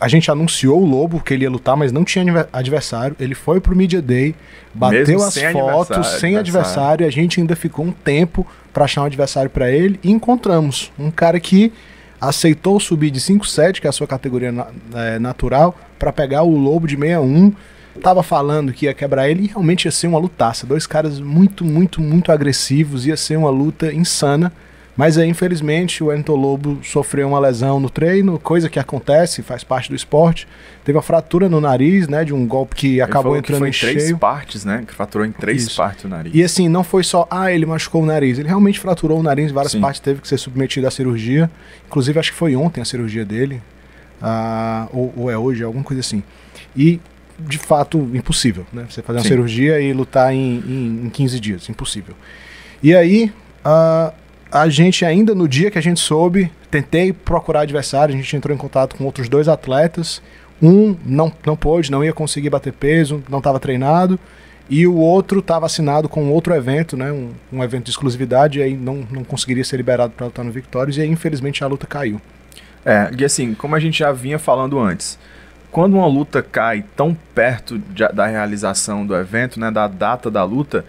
[0.00, 3.16] A gente anunciou o Lobo que ele ia lutar, mas não tinha adver- adversário.
[3.18, 4.34] Ele foi pro Media Day,
[4.72, 7.04] bateu Mesmo as sem fotos adversário- sem adversário.
[7.04, 10.92] e A gente ainda ficou um tempo pra achar um adversário pra ele e encontramos
[10.98, 11.72] um cara que
[12.20, 16.56] aceitou subir de 5,7, que é a sua categoria na- é, natural, pra pegar o
[16.56, 17.52] Lobo de 61.
[18.00, 20.64] Tava falando que ia quebrar ele e realmente ia ser uma lutaça.
[20.64, 23.04] Dois caras muito, muito, muito agressivos.
[23.06, 24.52] Ia ser uma luta insana.
[24.98, 29.62] Mas aí, infelizmente, o Wellington Lobo sofreu uma lesão no treino, coisa que acontece, faz
[29.62, 30.48] parte do esporte.
[30.84, 33.68] Teve uma fratura no nariz, né, de um golpe que acabou falou que entrando foi
[33.68, 34.18] em em três cheio.
[34.18, 34.82] partes, né?
[34.84, 35.76] Que fraturou em três Isso.
[35.76, 36.32] partes o nariz.
[36.34, 38.40] E assim, não foi só, ah, ele machucou o nariz.
[38.40, 39.80] Ele realmente fraturou o nariz em várias Sim.
[39.80, 41.48] partes, teve que ser submetido à cirurgia.
[41.86, 43.62] Inclusive, acho que foi ontem a cirurgia dele.
[44.20, 46.24] ah, ou, ou é hoje, alguma coisa assim.
[46.76, 47.00] E,
[47.38, 48.84] de fato, impossível, né?
[48.90, 49.28] Você fazer uma Sim.
[49.28, 52.16] cirurgia e lutar em, em, em 15 dias, impossível.
[52.82, 53.32] E aí,
[53.64, 54.12] ah,
[54.50, 58.54] a gente ainda no dia que a gente soube, tentei procurar adversário, a gente entrou
[58.54, 60.22] em contato com outros dois atletas.
[60.60, 64.18] Um não, não pôde, não ia conseguir bater peso, não estava treinado.
[64.70, 67.10] E o outro estava assinado com outro evento, né?
[67.10, 70.50] Um, um evento de exclusividade, e aí não, não conseguiria ser liberado para lutar no
[70.50, 72.20] Victorious, e aí infelizmente a luta caiu.
[72.84, 75.18] É, e assim, como a gente já vinha falando antes,
[75.70, 80.44] quando uma luta cai tão perto de- da realização do evento, né, da data da
[80.44, 80.84] luta,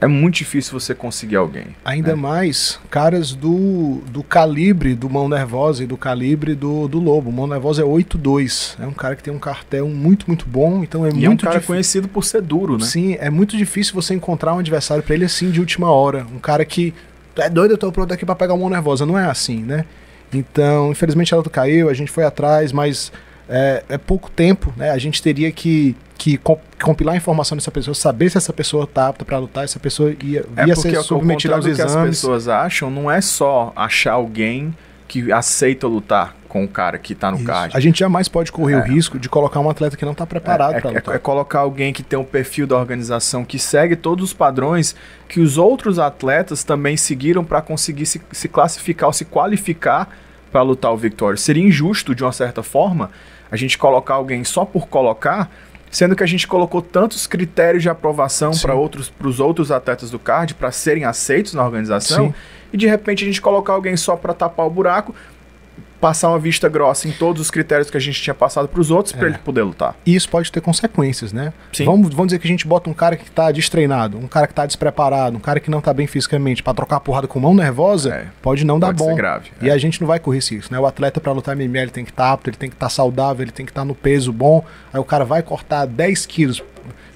[0.00, 1.66] é muito difícil você conseguir alguém.
[1.84, 2.14] Ainda né?
[2.14, 7.30] mais caras do, do calibre do Mão Nervosa e do calibre do, do Lobo.
[7.30, 8.76] O Mão Nervosa é 8-2.
[8.80, 10.84] É um cara que tem um cartel muito, muito bom.
[10.84, 12.84] Então é e muito é um cara conhecido por ser duro, né?
[12.84, 16.26] Sim, é muito difícil você encontrar um adversário pra ele assim de última hora.
[16.32, 16.94] Um cara que
[17.34, 19.04] "Tu é doido, eu tô pronto aqui pra pegar o Mão Nervosa.
[19.04, 19.84] Não é assim, né?
[20.32, 23.10] Então, infelizmente a luta caiu, a gente foi atrás, mas
[23.48, 24.90] é, é pouco tempo, né?
[24.90, 28.86] A gente teria que, que com- compilar a informação dessa pessoa, saber se essa pessoa
[28.86, 31.74] tá apta pra lutar, se essa pessoa ia, É ia porque ser submetida aos do
[31.74, 32.10] que as exames.
[32.10, 34.74] pessoas acham, não é só achar alguém
[35.06, 37.46] que aceita lutar com o cara que tá no Isso.
[37.46, 37.74] card.
[37.76, 38.88] A gente jamais pode correr o É.
[38.88, 41.14] risco de colocar um atleta que não tá preparado é, pra é- lutar.
[41.14, 44.94] é colocar alguém que tem um perfil da organização que segue todos os padrões
[45.26, 50.10] que os outros atletas também seguiram para conseguir se, se classificar ou se qualificar
[50.52, 51.36] para lutar o Victória.
[51.38, 53.10] Seria injusto, de uma certa forma,
[53.50, 55.50] a gente colocar alguém só por colocar,
[55.90, 60.18] sendo que a gente colocou tantos critérios de aprovação para outros os outros atletas do
[60.18, 62.34] card para serem aceitos na organização Sim.
[62.72, 65.14] e de repente a gente colocar alguém só para tapar o buraco,
[66.00, 68.90] passar uma vista grossa em todos os critérios que a gente tinha passado para os
[68.90, 69.30] outros para É.
[69.30, 69.96] ele poder lutar.
[70.06, 71.52] E isso pode ter consequências, né?
[71.72, 71.84] Sim.
[71.84, 74.54] Vamos, vamos dizer que a gente bota um cara que tá destreinado, um cara que
[74.54, 77.54] tá despreparado, um cara que não tá bem fisicamente, pra trocar a porrada com mão
[77.54, 78.26] nervosa, É.
[78.40, 79.14] pode não dar Pode ser bom.
[79.16, 79.72] grave, E é.
[79.72, 80.78] a gente não vai correr risco, né?
[80.78, 83.42] O atleta pra lutar MMA ele tem que estar apto, ele tem que estar saudável,
[83.44, 84.64] ele tem que estar no peso bom.
[84.92, 86.62] Aí o cara vai cortar 10 quilos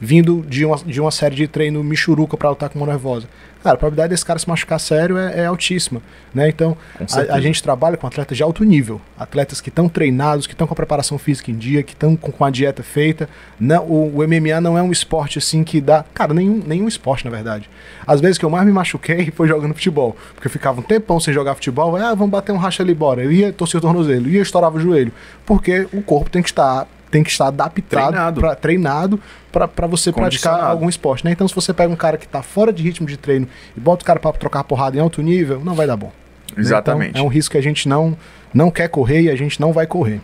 [0.00, 3.28] vindo de uma, de uma série de treino michuruca pra lutar com mão nervosa.
[3.62, 6.02] Cara, a probabilidade desse cara se machucar sério é, é altíssima,
[6.34, 6.48] né?
[6.48, 6.76] Então,
[7.12, 10.66] a, a gente trabalha com atletas de alto nível, atletas que estão treinados, que estão
[10.66, 13.28] com a preparação física em dia, que estão com, com a dieta feita.
[13.60, 16.04] Não, o, o MMA não é um esporte assim que dá.
[16.12, 17.70] Cara, nenhum, nenhum esporte, na verdade.
[18.04, 20.16] Às vezes que eu mais me machuquei foi jogando futebol.
[20.34, 23.22] Porque eu ficava um tempão sem jogar futebol, ah, vamos bater um racha ali, bora.
[23.22, 25.12] Eu ia torcer o tornozelo, ia estourava o joelho.
[25.46, 26.88] Porque o corpo tem que estar.
[27.12, 29.20] Tem que estar adaptado, Treinado.
[29.52, 31.30] para você praticar algum esporte, né?
[31.30, 33.46] Então, se você pega um cara que tá fora de ritmo de treino
[33.76, 36.06] e bota o cara para trocar porrada em alto nível, não vai dar bom.
[36.06, 36.12] né?
[36.56, 37.10] Exatamente.
[37.10, 38.16] Então, é um risco que a gente não,
[38.54, 40.22] não quer correr e a gente não vai correr.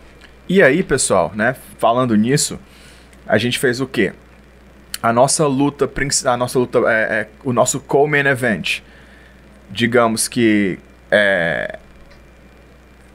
[0.49, 1.55] E aí, pessoal, né?
[1.77, 2.59] Falando nisso,
[3.27, 4.13] a gente fez o quê?
[5.01, 5.87] A nossa luta,
[6.25, 8.79] a nossa luta, é, é, o nosso co-main event,
[9.69, 10.79] digamos que,
[11.11, 11.77] é,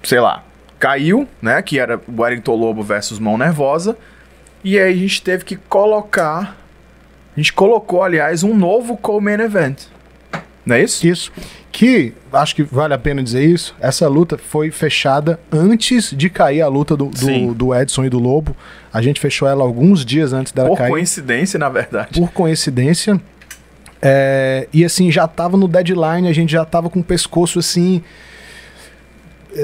[0.04, 0.44] sei lá,
[0.78, 1.60] caiu, né?
[1.62, 3.96] Que era o Wellington Lobo versus Mão Nervosa.
[4.62, 6.56] E aí a gente teve que colocar,
[7.36, 9.82] a gente colocou, aliás, um novo co-main event.
[10.64, 11.06] Não é isso?
[11.06, 11.32] Isso.
[11.70, 16.62] Que, acho que vale a pena dizer isso, essa luta foi fechada antes de cair
[16.62, 18.56] a luta do, do, do Edson e do Lobo.
[18.92, 20.90] A gente fechou ela alguns dias antes dela Por cair.
[20.90, 22.18] coincidência, na verdade.
[22.18, 23.20] por coincidência.
[24.00, 28.02] É, e assim, já tava no deadline, a gente já tava com o pescoço assim.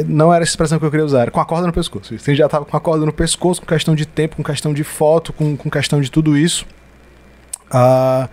[0.07, 2.17] Não era essa expressão que eu queria usar, era com a corda no pescoço.
[2.17, 4.85] Gente já tava com a corda no pescoço, com questão de tempo, com questão de
[4.85, 6.67] foto, com, com questão de tudo isso.
[7.71, 8.29] Ah,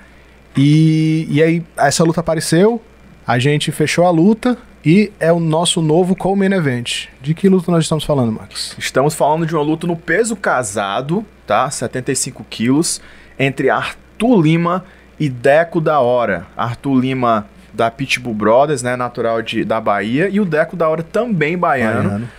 [0.56, 2.82] e, e aí, essa luta apareceu,
[3.26, 7.08] a gente fechou a luta e é o nosso novo co-main event.
[7.22, 8.76] De que luta nós estamos falando, Max?
[8.78, 11.70] Estamos falando de uma luta no peso casado, tá?
[11.70, 13.02] 75 quilos,
[13.38, 14.86] entre Arthur Lima
[15.20, 16.48] e Deco da Hora.
[16.56, 18.96] Arthur Lima da Pitbull Brothers, né?
[18.96, 20.28] Natural de, da Bahia.
[20.30, 22.10] E o Deco da Hora também baiano.
[22.10, 22.30] Baiano.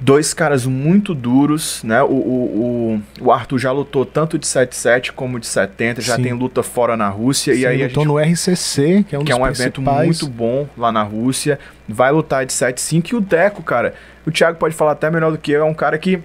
[0.00, 2.02] Dois caras muito duros, né?
[2.02, 6.24] O, o, o, o Arthur já lutou tanto de 77 como de 70, já Sim.
[6.24, 7.52] tem luta fora na Rússia.
[7.52, 9.80] e Sim, aí a lutou gente no RCC, que é um que é um evento
[9.80, 11.56] muito bom lá na Rússia.
[11.88, 13.12] Vai lutar de 7-5.
[13.12, 13.94] E o Deco, cara,
[14.26, 16.20] o Thiago pode falar até melhor do que eu, é um cara que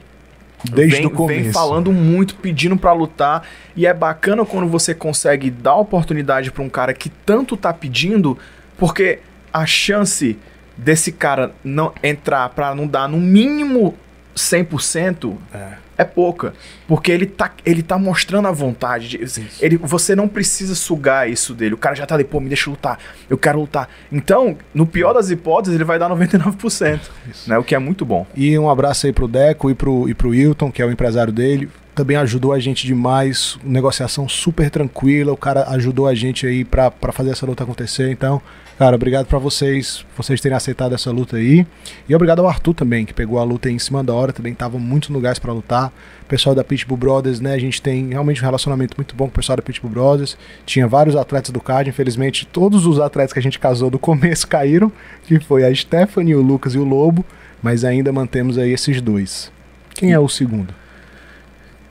[0.63, 1.43] Desde vem, o começo.
[1.43, 3.43] vem falando muito, pedindo pra lutar.
[3.75, 8.37] E é bacana quando você consegue dar oportunidade pra um cara que tanto tá pedindo,
[8.77, 9.19] porque
[9.53, 10.37] a chance
[10.75, 13.95] desse cara não entrar pra não dar no mínimo
[14.35, 15.86] 100% É.
[15.97, 16.53] é pouca.
[16.87, 19.07] Porque ele tá, ele tá mostrando a vontade.
[19.09, 19.19] de-
[19.59, 21.73] ele, você não precisa sugar isso dele.
[21.73, 22.99] O cara já tá ali, pô, me deixa lutar.
[23.29, 23.89] Eu quero lutar.
[24.11, 26.99] Então, no pior das hipóteses, ele vai dar 99%.
[27.29, 27.49] Isso.
[27.49, 28.25] Né, o que é muito bom.
[28.35, 31.33] E um abraço aí pro Deco e pro, e pro Wilton, que é o empresário
[31.33, 31.69] dele.
[31.97, 35.33] Também ajudou a gente demais, negociação super tranquila.
[35.33, 38.11] O cara ajudou a gente aí pra fazer essa luta acontecer.
[38.11, 38.39] Então,
[38.77, 41.65] cara, obrigado pra vocês, vocês terem aceitado essa luta aí.
[42.07, 44.77] E obrigado ao Arthur também, que pegou a luta em cima da hora, também tava
[44.77, 45.91] muito no gás pra lutar.
[46.21, 47.55] O pessoal da Pitbull Brothers, né?
[47.55, 50.37] A gente tem realmente um relacionamento muito bom com o pessoal da Pitbull Brothers.
[50.67, 54.47] Tinha vários atletas do card, infelizmente todos os atletas que a gente casou do começo
[54.47, 54.91] caíram,
[55.23, 57.25] que foi a Stephanie, o Lucas e o Lobo,
[57.59, 59.51] mas ainda mantemos aí esses dois.
[59.95, 60.71] Quem é o segundo?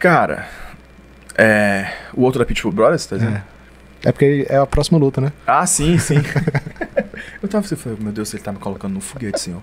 [0.06, 0.46] Cara,
[1.36, 1.90] é.
[2.14, 3.42] O outro da Pitbull Brothers, tá dizendo?
[4.04, 4.08] É.
[4.08, 5.32] É porque é a próxima luta, né?
[5.44, 6.22] Ah, sim, sim.
[7.42, 9.60] eu tava assim, falei, meu Deus, ele tá me colocando no foguete, senhor.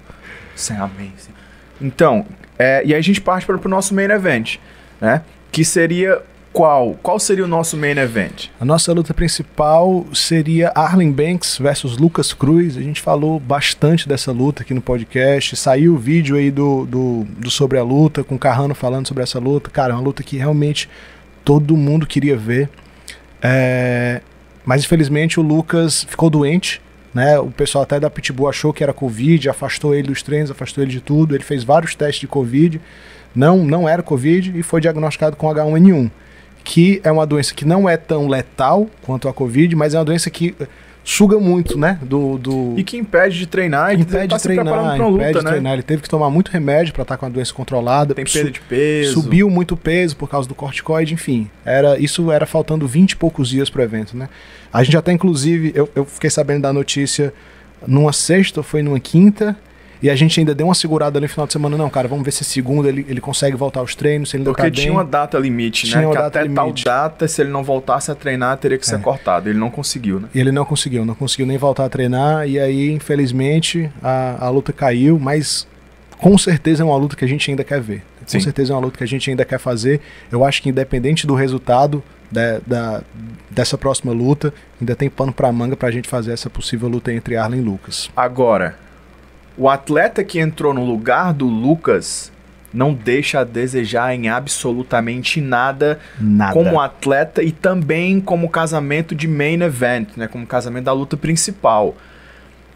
[0.53, 1.13] Sem amém.
[1.17, 1.37] Senhor.
[1.81, 2.25] Então,
[2.59, 4.57] é, e aí a gente parte para pro nosso main event,
[4.99, 5.21] né?
[5.49, 6.21] Que seria
[6.53, 6.95] qual?
[7.01, 8.49] Qual seria o nosso main event?
[8.59, 12.77] A nossa luta principal seria Arlen Banks versus Lucas Cruz.
[12.77, 15.55] A gente falou bastante dessa luta aqui no podcast.
[15.57, 19.23] Saiu o vídeo aí do, do, do sobre a luta, com o Carrano falando sobre
[19.23, 19.71] essa luta.
[19.71, 20.87] Cara, é uma luta que realmente
[21.43, 22.69] todo mundo queria ver.
[23.41, 24.21] É...
[24.63, 26.79] Mas infelizmente o Lucas ficou doente.
[27.13, 27.37] Né?
[27.39, 30.91] O pessoal até da Pitbull achou que era Covid, afastou ele dos treinos, afastou ele
[30.91, 31.33] de tudo.
[31.33, 32.79] Ele fez vários testes de Covid.
[33.35, 36.11] Não, não era Covid e foi diagnosticado com H1N1
[36.63, 40.05] que é uma doença que não é tão letal quanto a Covid, mas é uma
[40.05, 40.55] doença que
[41.03, 41.99] suga muito, né?
[42.01, 42.73] Do, do...
[42.77, 45.51] E que impede de treinar e impede tá de treinar, impede luta, de né?
[45.51, 45.73] treinar.
[45.73, 48.15] Ele teve que tomar muito remédio para estar tá com a doença controlada.
[48.15, 49.13] Tem perda de peso.
[49.13, 51.49] Subiu muito peso por causa do corticoide, enfim.
[51.65, 54.29] Era, isso era faltando 20 e poucos dias pro evento, né?
[54.71, 57.33] A gente até, inclusive, eu, eu fiquei sabendo da notícia
[57.85, 59.57] numa sexta foi numa quinta
[60.03, 62.23] e a gente ainda deu uma segurada ali no final de semana, não, cara, vamos
[62.25, 64.91] ver se segunda ele, ele consegue voltar aos treinos, se ele Porque tá tinha bem.
[64.91, 66.05] uma data limite, tinha né?
[66.07, 66.83] Uma que data até limite.
[66.83, 68.99] tal data, se ele não voltasse a treinar, teria que ser É.
[68.99, 69.49] cortado.
[69.49, 70.27] Ele não conseguiu, né?
[70.35, 74.49] E ele não conseguiu, não conseguiu nem voltar a treinar, e aí, infelizmente, a, a
[74.49, 75.65] luta caiu, mas
[76.17, 77.99] com certeza é uma luta que a gente ainda quer ver.
[78.21, 78.39] Com Sim.
[78.39, 79.99] certeza é uma luta que a gente ainda quer fazer.
[80.31, 83.01] Eu acho que independente do resultado da, da-
[83.49, 87.35] dessa próxima luta, ainda tem pano pra manga pra gente fazer essa possível luta entre
[87.35, 88.09] Arlen e Lucas.
[88.15, 88.75] Agora,
[89.57, 92.31] o atleta que entrou no lugar do Lucas
[92.73, 96.53] não deixa a desejar em absolutamente nada Nada.
[96.53, 100.27] como atleta e também como casamento de main event, né?
[100.27, 101.95] Como casamento da luta principal.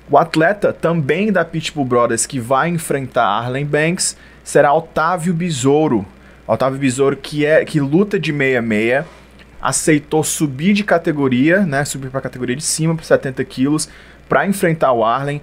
[0.10, 6.06] O atleta também da Pitbull Brothers que vai enfrentar Arlen Banks será Otávio Besouro.
[6.46, 9.04] Otávio Besouro que é que luta de 66,
[9.60, 11.84] aceitou subir de categoria, né?
[11.84, 13.90] Subir para a categoria de cima para 70 quilos
[14.30, 15.42] para enfrentar o Arlen.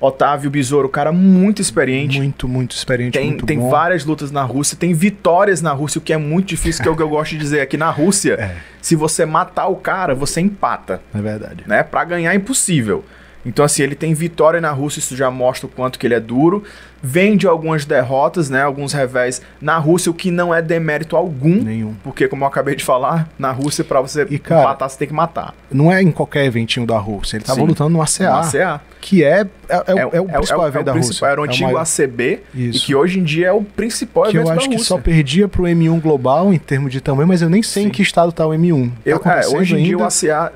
[0.00, 2.18] Otávio Besouro, cara muito experiente.
[2.18, 3.68] Muito, muito experiente, Tem, muito tem bom.
[3.68, 6.92] várias lutas na Rússia, tem vitórias na Rússia, o que é muito difícil, que é
[6.92, 8.34] o que eu gosto de dizer aqui na Rússia.
[8.34, 8.56] É.
[8.80, 11.64] Se você matar o cara, você empata, É verdade.
[11.66, 11.82] né?
[11.82, 13.04] Pra ganhar é impossível.
[13.46, 16.20] Então, assim, ele tem vitória na Rússia, isso já mostra o quanto que ele é
[16.20, 16.62] duro.
[17.02, 18.62] Vem de algumas derrotas, né?
[18.62, 21.62] Alguns revés na Rússia, o que não é demérito algum.
[21.62, 21.94] Nenhum.
[22.02, 25.08] Porque, como eu acabei de falar, na Rússia, pra você E, cara, empatar, você tem
[25.08, 25.54] que matar.
[25.70, 27.36] Não é em qualquer eventinho da Rússia.
[27.36, 27.66] Ele tava Sim.
[27.66, 28.80] lutando no ACA, Na CA.
[29.00, 31.26] que é, é, é, o- é o principal é evento da Rússia.
[31.26, 32.84] Era o É antigo ACB, e Isso.
[32.86, 34.88] que hoje em dia é o principal que evento eu acho da que Rússia.
[34.96, 37.88] só perdia pro M1 global em termos de tamanho, mas eu nem sei Sim.
[37.88, 38.88] em que estado tá o M1.
[38.90, 40.08] Tá Eu, é, hoje em dia o ainda?
[40.08, 40.52] ACA,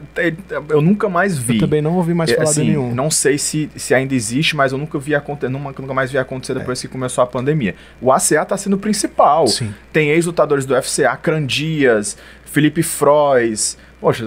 [0.70, 1.54] eu nunca mais vi.
[1.54, 2.94] Eu também não ouvi mais É, falar assim, do M1.
[2.94, 6.18] Não sei se, se ainda existe, mas eu nunca vi acontecer, nunca, nunca mais vi
[6.18, 7.74] acontecer depois que começou a pandemia.
[8.00, 9.46] O ACA tá sendo o principal.
[9.46, 9.74] Sim.
[9.92, 14.24] Tem ex-lutadores do UFC, Acran Dias, Felipe Frois, poxa,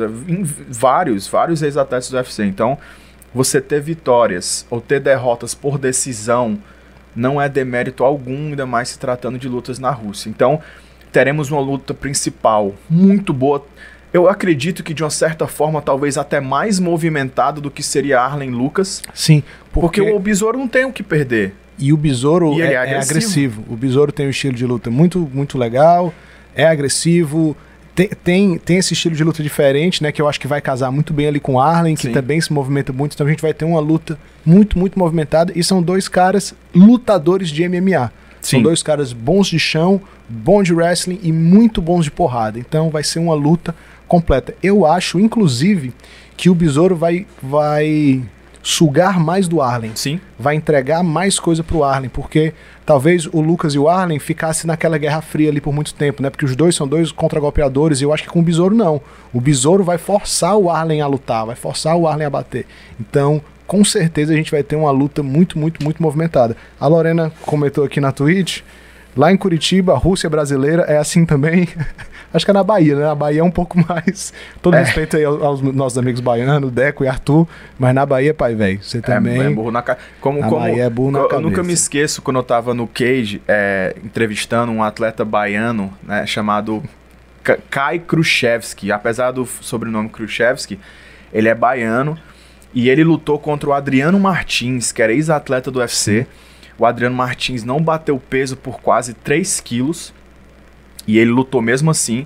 [0.70, 2.44] vários, vários ex-atletas do UFC.
[2.44, 2.78] Então,
[3.34, 6.58] você ter vitórias ou ter derrotas por decisão
[7.16, 10.30] não é demérito algum, ainda mais se tratando de lutas na Rússia.
[10.30, 10.60] Então,
[11.12, 13.66] teremos uma luta principal muito boa.
[14.12, 18.52] Eu acredito que de uma certa forma, talvez até mais movimentada do que seria Arlen
[18.52, 21.54] Lucas, Sim, porque, porque, o Besouro não tem o que perder.
[21.78, 23.10] E o Besouro E é, é é agressivo.
[23.10, 23.64] agressivo.
[23.70, 26.14] O Besouro tem um estilo de luta muito, muito legal,
[26.56, 27.56] é agressivo,
[27.96, 30.12] tem, tem, tem esse estilo de luta diferente, né?
[30.12, 32.12] Que eu acho que vai casar muito bem ali com o Arlen, que Sim.
[32.12, 33.14] também se movimenta muito.
[33.14, 35.54] Então a gente vai ter uma luta muito, muito movimentada.
[35.56, 38.12] E são dois caras lutadores de MMA.
[38.42, 38.62] São Sim.
[38.62, 42.60] dois caras bons de chão, bons de wrestling e muito bons de porrada.
[42.60, 43.74] Então vai ser uma luta
[44.08, 44.54] completa.
[44.62, 45.94] Eu acho, inclusive,
[46.36, 48.22] que o Besouro vai, vai
[48.66, 50.20] sugar mais do Arlen Sim.
[50.40, 52.52] vai entregar mais coisa pro Arlen, porque
[52.84, 56.32] talvez o Lucas e o Arlen ficassem naquela guerra fria ali por muito tempo, né?
[56.32, 59.00] Porque os dois são dois contra-golpeadores e eu acho que com o Besouro não.
[59.32, 62.66] O Besouro vai forçar o Arlen a lutar, vai forçar o Arlen a bater.
[63.00, 66.58] Então, com certeza a gente vai ter uma luta muito, muito, muito movimentada.
[66.80, 68.62] A Lorena comentou aqui na Twitch,
[69.16, 71.70] lá em Curitiba, a Rússia brasileira é assim também.
[72.36, 73.04] Acho que é na Bahia, né?
[73.06, 74.34] Na Bahia é um pouco mais.
[74.62, 74.80] Todo É.
[74.84, 77.48] respeito aí aos, aos nossos amigos baianos, Deco e Arthur,
[77.80, 79.42] mas na Bahia, pai, velho, você também.
[79.42, 79.98] É, é burro na cara.
[80.20, 81.50] Como, A como, Bahia é burro na eu, eu cabeça.
[81.50, 86.84] nunca me esqueço quando eu tava no Cage é, entrevistando um atleta baiano né, chamado
[87.44, 88.92] Ka- Kai Khrushchevsky.
[88.92, 90.80] Apesar do sobrenome Khrushchevsky,
[91.34, 92.18] ele é baiano
[92.74, 96.28] e ele lutou contra o Adriano Martins, que era ex-atleta do UFC.
[96.78, 100.14] O Adriano Martins não bateu peso por quase 3 quilos
[101.08, 102.26] e ele lutou mesmo assim.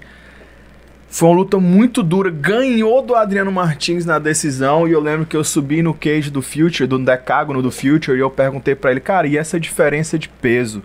[1.10, 2.30] Foi uma luta muito dura.
[2.30, 4.88] Ganhou do Adriano Martins na decisão.
[4.88, 8.22] E eu lembro que eu subi no cage do Future, do decágono do Future, e
[8.22, 10.84] eu perguntei pra ele, cara, e essa diferença de peso?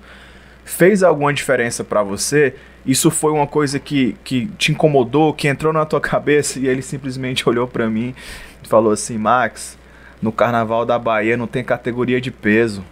[0.65, 2.55] Fez alguma diferença pra você?
[2.87, 6.59] Isso foi uma coisa que, que te incomodou, que entrou na tua cabeça?
[6.59, 8.15] E ele simplesmente olhou pra mim
[8.63, 9.77] e falou assim: Max,
[10.23, 12.83] no carnaval da Bahia não tem categoria de peso.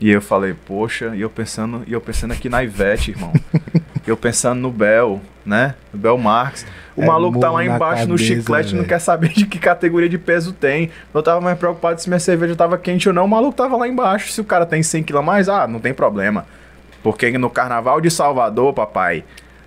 [0.00, 3.32] E eu falei, poxa, e eu pensando, e eu pensando aqui na Ivete, irmão.
[4.06, 5.74] Eu pensando no Bel, né?
[5.92, 6.64] No Bel Marques.
[6.96, 9.58] O É maluco tá lá embaixo no cabeça, chiclete e não quer saber de que
[9.58, 10.90] categoria de peso tem.
[11.12, 13.26] Eu tava mais preocupado se minha cerveja tava quente ou não.
[13.26, 14.32] O maluco tava lá embaixo.
[14.32, 16.46] Se o cara tem 100 kg a mais, ah, não tem problema.
[17.02, 19.24] Porque no Carnaval de Salvador, papai,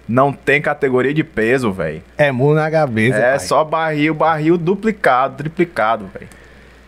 [0.09, 2.01] não tem categoria de peso, velho.
[2.17, 3.17] É murro na cabeça.
[3.17, 3.39] É pai.
[3.39, 6.27] só barril, barril duplicado, triplicado, velho.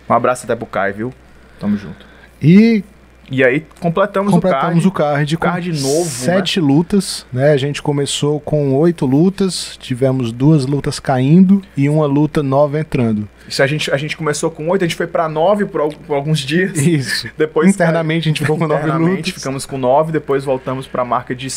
[0.09, 1.13] Um abraço até pro Caio, viu?
[1.59, 2.05] Tamo junto.
[2.41, 2.83] E
[3.31, 7.51] E aí completamos, completamos o o card, com card novo, sete lutas, né?
[7.51, 13.27] A gente começou com oito lutas, tivemos duas lutas caindo e uma luta nova entrando.
[13.49, 16.15] Se a gente, a gente começou com 8, a gente foi pra 9 por, por
[16.15, 16.77] alguns dias.
[16.77, 17.29] Isso.
[17.37, 19.33] Depois Internamente a gente ficou com nove Internamente lutas.
[19.33, 21.47] ficamos com 9, depois voltamos pra marca de,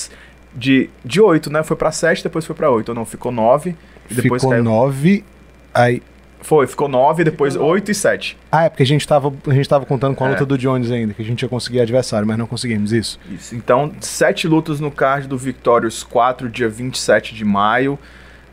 [0.55, 1.63] de, de 8, né?
[1.63, 2.89] Foi pra 7, depois foi pra 8.
[2.89, 3.77] Ou não, ficou 9.
[4.11, 4.65] E depois ficou caiu.
[4.65, 5.25] nove.
[5.73, 6.03] Aí,
[6.47, 8.39] Foi, ficou 9, depois 8 e 7.
[8.53, 10.31] ah, é porque a gente tava, a gente tava contando com a É.
[10.31, 13.19] luta do Jones ainda, que a gente ia conseguir adversário, mas não conseguimos isso.
[13.29, 13.55] Isso.
[13.57, 17.99] Então, sete lutas no card do Victorious 4, dia 27 de maio.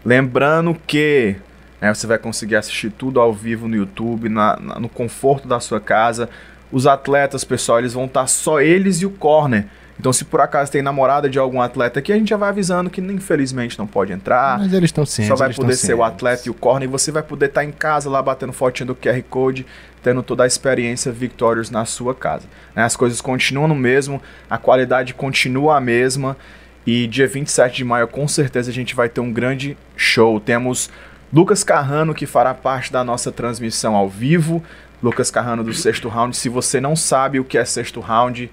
[0.04, 1.36] Lembrando que
[1.80, 5.60] né, você vai conseguir assistir tudo ao vivo no YouTube, na- na- no conforto da
[5.60, 6.30] sua casa.
[6.72, 9.66] Os atletas, pessoal, eles vão estar só eles e o corner.
[10.00, 12.90] Então, se por acaso tem namorada de algum atleta aqui, a gente já vai avisando
[12.90, 14.58] que infelizmente não pode entrar.
[14.60, 15.32] mas eles estão cientes.
[15.32, 16.14] Ah, Só vai poder ser o cientes.
[16.14, 18.96] atleta e o corner e você vai poder estar em casa lá batendo fotinho do
[18.96, 19.66] QR Code,
[20.02, 22.46] tendo toda a experiência Victorious na sua casa.
[22.76, 22.84] né?
[22.84, 26.36] As coisas continuam no mesmo, a qualidade continua a mesma
[26.86, 30.40] e dia 27 de maio com certeza a gente vai ter um grande show.
[30.40, 30.90] Temos
[31.32, 34.62] Lucas Carrano que fará parte da nossa transmissão ao vivo.
[35.02, 36.36] Lucas Carrano do sexto round.
[36.36, 38.50] Se você não sabe o que é sexto round,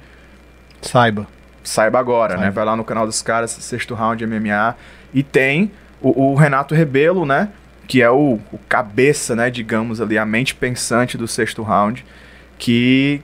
[0.82, 1.26] Saiba.
[1.62, 2.44] Saiba agora, Saiba.
[2.46, 2.50] né?
[2.50, 4.74] Vai lá no canal dos caras, sexto round MMA.
[5.12, 5.70] E tem
[6.00, 7.48] o, o Renato Rebelo, né?
[7.86, 9.50] Que é o, o cabeça, né?
[9.50, 12.04] Digamos ali, a mente pensante do sexto round.
[12.58, 13.20] Que.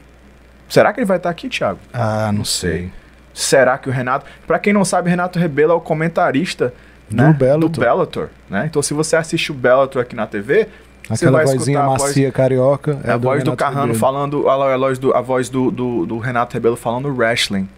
[0.68, 1.78] Será que ele vai estar aqui, Thiago?
[1.92, 2.90] Ah, não, sei.
[3.32, 4.26] Será que o Renato.
[4.46, 6.74] Pra quem não sabe, Renato Rebelo é o comentarista
[7.08, 7.32] Do né?
[7.32, 7.68] Bellator.
[7.70, 8.66] do Bellator, né?
[8.66, 10.68] Então, se você assiste o Bellator aqui na TV,
[11.08, 13.00] Aquela vozinha escutar a voz macia carioca.
[13.04, 16.54] é a voz do Carrano falando, a, voz, do, a voz do, do, do Renato
[16.54, 17.68] Rebelo falando wrestling.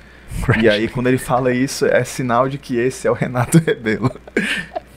[0.60, 4.10] E aí, quando ele fala isso, é sinal de que esse é o Renato Rebelo.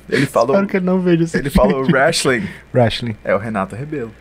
[0.10, 1.96] Ele falou, Espero que ele não veja esse ele falou vídeo.
[1.96, 3.16] wrestling, Wrestling.
[3.24, 4.12] é o Renato Rebelo.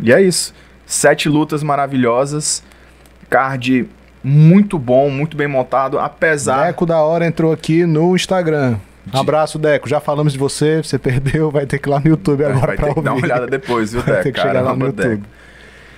[0.00, 0.52] E é isso.
[0.86, 2.62] Sete lutas maravilhosas.
[3.30, 3.88] Card
[4.22, 6.66] muito bom, muito bem montado, apesar.
[6.66, 8.76] Deco da hora entrou aqui no Instagram.
[9.06, 9.88] De- Abraço, Deco.
[9.88, 12.66] Já falamos de você, você perdeu, vai ter que ir lá no YouTube agora É,
[12.66, 13.04] vai pra ter que ouvir.
[13.04, 14.22] dar uma olhada depois, viu, Vai Deco?
[14.24, 15.02] ter que chegar lá no Deco.
[15.10, 15.28] YouTube.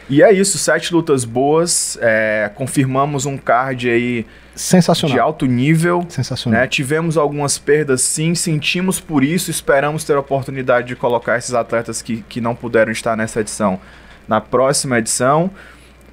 [0.09, 1.99] E é isso, sete lutas boas.
[2.01, 4.23] é, confirmamos um card aí
[4.55, 5.19] de Sensacional.
[5.21, 6.05] alto nível.
[6.09, 6.61] Sensacional.
[6.61, 6.67] né?
[6.67, 12.01] Tivemos algumas perdas, sim, sentimos por isso, esperamos ter a oportunidade de colocar esses atletas
[12.03, 13.79] que, que não puderam estar nessa edição
[14.29, 15.51] na próxima edição.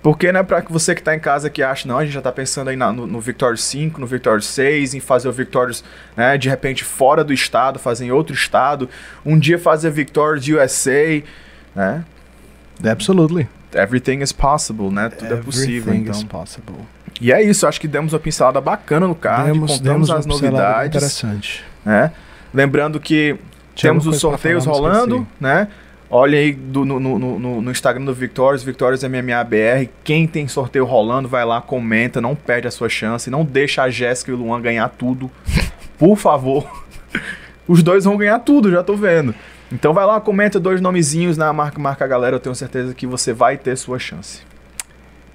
[0.04, 2.32] Porque, né, para você que tá em casa que acha, não, a gente já tá
[2.32, 5.82] pensando aí na- no, no Victorious 5, no Victorious 6, em fazer o Victorious,
[6.16, 8.90] né, de repente fora do estado, fazer em outro estado,
[9.26, 11.24] um dia fazer Victorious USA,
[11.74, 12.04] né?
[12.86, 13.48] Absolutely.
[13.74, 15.10] Everything is possible, né?
[15.10, 16.20] Tudo é possível, Everything então.
[16.20, 16.76] is possible.
[17.22, 20.26] E é isso, acho que demos uma pincelada bacana no card, Demos, contamos demos as
[20.26, 21.64] novidades, interessante.
[21.86, 22.12] né?
[22.54, 23.38] Lembrando que
[23.74, 25.68] Tinha temos os pra sorteios falar, não rolando, né?
[26.16, 29.90] Olha aí do- no, no, no, no Instagram do Victorious, Victorious MMA BR.
[30.04, 33.32] Quem tem sorteio rolando, vai lá, comenta, não perde a sua chance.
[33.32, 35.32] Não deixa a Jéssica e o Luan ganhar tudo.
[35.98, 36.70] Por favor.
[37.68, 39.34] Os dois vão ganhar tudo, já tô vendo.
[39.72, 42.36] Então vai lá, comenta dois nomezinhos na marca, marca a galera.
[42.36, 44.42] Eu tenho certeza que você vai ter sua chance.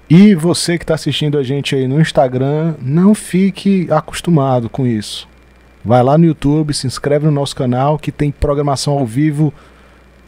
[0.09, 5.27] E você que está assistindo a gente aí no Instagram, não fique acostumado com isso.
[5.83, 9.53] Vai lá no YouTube, se inscreve no nosso canal que tem programação ao vivo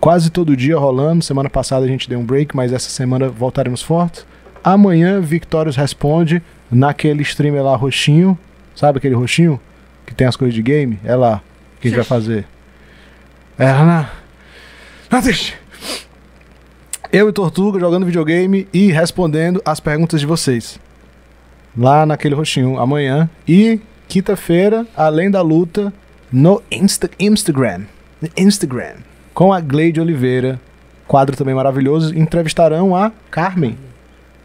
[0.01, 1.23] quase todo dia rolando.
[1.23, 4.25] Semana passada a gente deu um break, mas essa semana voltaremos fortes.
[4.63, 8.37] Amanhã Victorious responde naquele streamer lá roxinho.
[8.75, 9.61] Sabe aquele roxinho
[10.05, 10.99] que tem as coisas de game?
[11.05, 11.41] É lá
[11.79, 12.45] que a gente vai fazer.
[13.57, 14.09] É lá na.
[15.09, 15.53] Não, deixa.
[17.11, 20.79] Eu e Tortuga jogando videogame e respondendo as perguntas de vocês.
[21.77, 23.29] Lá naquele roxinho amanhã.
[23.47, 25.93] E quinta-feira, além da luta,
[26.31, 27.81] no Insta Instagram.
[28.21, 28.95] No Instagram.
[29.33, 30.59] Com a Gleide Oliveira.
[31.07, 32.17] Quadro também maravilhoso.
[32.17, 33.77] Entrevistarão a Carmen.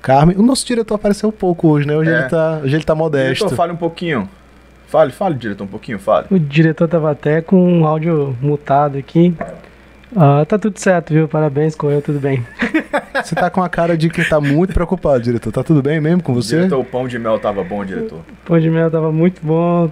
[0.02, 0.36] Carmen.
[0.36, 1.96] O nosso diretor apareceu um pouco hoje, né?
[1.96, 2.18] Hoje, É.
[2.20, 3.44] ele, tá, hoje ele tá modesto.
[3.44, 4.28] Diretor, fale um pouquinho.
[4.88, 6.26] Fale, fale, diretor, um pouquinho, fale.
[6.30, 9.34] O diretor tava até com um áudio mutado aqui.
[10.14, 11.26] Ah, tá tudo certo, viu?
[11.26, 12.44] Parabéns, correu tudo bem.
[13.22, 15.50] Você tá com a cara de quem tá muito preocupado, diretor.
[15.50, 16.56] Tá tudo bem mesmo com você?
[16.58, 18.18] Diretor, o pão de mel tava bom, diretor.
[18.20, 19.90] O pão de mel tava muito bom.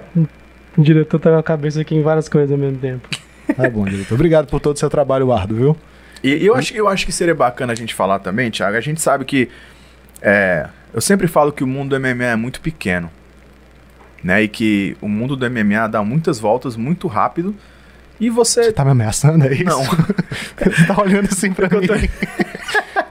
[0.78, 3.08] O diretor tava com a cabeça aqui em várias coisas ao mesmo tempo.
[3.56, 4.14] Tá bom, diretor.
[4.14, 5.76] Obrigado por todo o seu trabalho árduo, viu?
[6.22, 8.76] E eu acho, eu acho que seria bacana a gente falar também, Thiago.
[8.76, 9.48] A gente sabe que.
[10.22, 13.10] é, eu sempre falo que o mundo do MMA é muito pequeno.
[14.22, 14.42] né?
[14.42, 17.54] E que o mundo do MMA dá muitas voltas muito rápido.
[18.18, 18.64] E você.
[18.64, 19.64] Você tá me ameaçando, é isso?
[19.64, 19.82] Não.
[20.56, 21.86] Você tá olhando assim pra mim.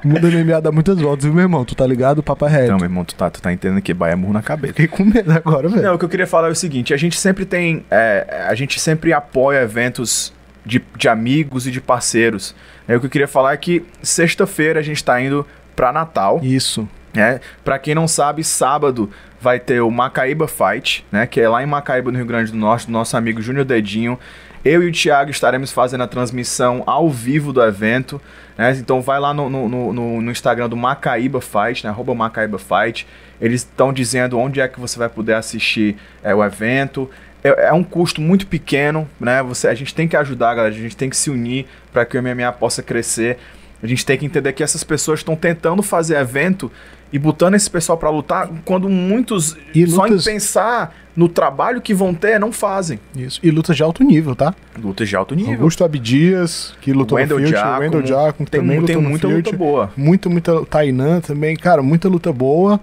[0.04, 1.64] O mundo do MMA dá muitas voltas, viu, meu irmão?
[1.64, 2.22] Tu tá ligado?
[2.22, 2.64] Papo é reto.
[2.66, 4.74] Então, meu irmão, tu tá, tu tá entendendo que baia murro na cabeça.
[4.74, 5.82] Fiquei com medo agora, velho.
[5.82, 7.86] Não, o que eu queria falar é o seguinte: a gente sempre tem.
[7.90, 10.34] é, a gente sempre apoia eventos
[10.66, 12.56] de, de amigos e de parceiros.
[12.88, 15.46] É, o que eu queria falar é que sexta-feira a gente tá indo
[15.76, 16.40] pra Natal.
[16.44, 16.88] Isso.
[17.14, 17.40] né?
[17.64, 21.26] Pra quem não sabe, sábado vai ter o Macaíba Fight, né?
[21.28, 24.18] Que é lá em Macaíba, no Rio Grande do Norte, do nosso amigo Júnior Dedinho.
[24.64, 28.22] Eu e o Thiago estaremos fazendo a transmissão ao vivo do evento.
[28.58, 28.72] Né?
[28.80, 31.90] Então vai lá no, no, no, no Instagram do Macaíba Fight, né?
[31.90, 33.06] Arroba Macaíba Fight.
[33.42, 37.10] Eles estão dizendo onde é que você vai poder assistir é, o evento.
[37.44, 39.44] É, é um custo muito pequeno, né?
[39.44, 40.74] Você, a gente tem que ajudar, galera.
[40.74, 43.38] A gente tem que se unir para que o MMA possa crescer.
[43.82, 46.72] A gente tem que entender que essas pessoas estão tentando fazer evento
[47.14, 51.80] e botando esse pessoal para lutar, quando muitos, E só lutas- em pensar no trabalho
[51.80, 53.00] que vão ter, não fazem.
[53.16, 53.40] Isso.
[53.44, 54.54] E lutas de alto nível, tá?
[54.82, 55.54] Lutas de alto nível.
[55.54, 57.46] Augusto Abdias, que lutou Wendell no.
[57.46, 59.92] Giacomo, Wendell Giacomo, que tem, também tem lutou no muita luta boa.
[59.96, 60.66] Muito, muita.
[60.66, 62.80] Tainan também, cara, muita luta boa.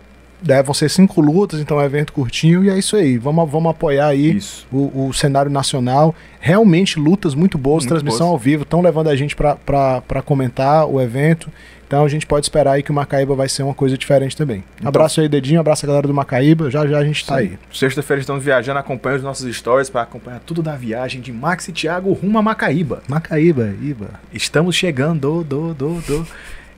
[0.48, 2.64] É, vão ser cinco lutas, então é um evento curtinho.
[2.64, 3.18] E é isso aí.
[3.18, 4.38] Vamos, vamos apoiar aí
[4.72, 6.14] o, o cenário nacional.
[6.40, 8.32] Realmente lutas muito boas, Muito transmissão boas.
[8.32, 8.62] ao vivo.
[8.62, 11.50] Estão levando a gente pra comentar o evento.
[11.90, 14.62] Então a gente pode esperar aí que o Macaíba vai ser uma coisa diferente também.
[14.76, 15.58] Então- Abraço aí, dedinho.
[15.58, 16.70] Abraço a galera do Macaíba.
[16.70, 17.58] Já já a gente tá aí.
[17.72, 21.72] Sexta-feira estamos viajando, acompanha os nossos stories para acompanhar tudo da viagem de Max e
[21.72, 23.02] Thiago rumo a Macaíba.
[23.08, 24.06] Macaíba, Iba.
[24.32, 26.26] Estamos chegando, do, do, do.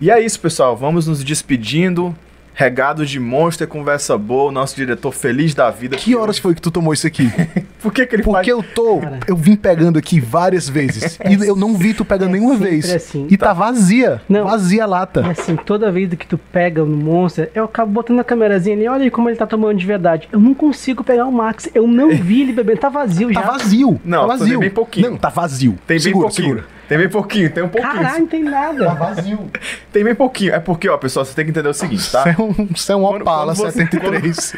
[0.01, 0.75] E é isso, pessoal.
[0.79, 2.17] Vamos nos despedindo.
[2.55, 4.51] Regados de Monster, conversa boa.
[4.51, 5.97] O nosso diretor feliz da vida.
[5.97, 7.31] Que horas foi que tu tomou isso aqui?
[7.83, 8.65] Por que, que ele Porque faz?
[8.67, 8.99] eu tô.
[9.01, 9.21] Cara.
[9.27, 11.19] Eu vim pegando aqui várias vezes.
[11.29, 12.89] E eu não vi tu pegando É nenhuma vez.
[12.95, 13.27] assim.
[13.31, 14.21] E tá vazia.
[14.29, 14.45] Não.
[14.45, 15.27] Vazia a lata.
[15.31, 19.05] assim, toda vez que tu pega no Monster, eu acabo botando a câmerazinha ali, olha
[19.05, 20.29] aí como ele tá tomando de verdade.
[20.31, 23.47] Eu não consigo pegar o Max, eu não vi ele bebendo, tá vazio Tá já.
[23.47, 24.01] vazio.
[24.05, 24.61] Não, tá tem vazio.
[24.61, 25.11] bem pouquinho.
[25.11, 25.73] Não, tá vazio.
[25.87, 26.49] Tem bem segura, pouquinho.
[26.49, 26.67] segura.
[26.89, 27.93] Tem bem pouquinho, tem um pouquinho.
[27.95, 28.89] Caralho, não tem nada.
[28.95, 29.51] vazio.
[29.93, 30.55] Tem bem pouquinho.
[30.55, 32.21] É porque, ó, pessoal, você tem que entender o seguinte, tá?
[32.29, 34.55] Isso é um, isso é um Quando- Opala quando você- 73.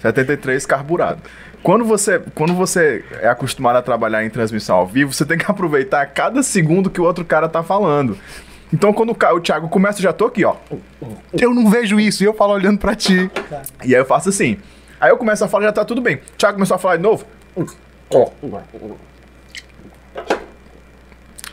[0.00, 1.20] 73 carburado.
[1.62, 5.50] Quando você, quando você é acostumado a trabalhar em transmissão ao vivo, você tem que
[5.50, 8.16] aproveitar cada segundo que o outro cara tá falando.
[8.72, 10.54] Então, quando o, Thiago começa, eu já tô aqui, ó.
[11.32, 13.30] Eu não vejo isso e eu falo olhando pra ti.
[13.84, 14.58] E aí eu faço assim.
[15.00, 16.16] Aí eu começo a falar, já tá tudo bem.
[16.16, 17.24] O Thiago começou a falar de novo.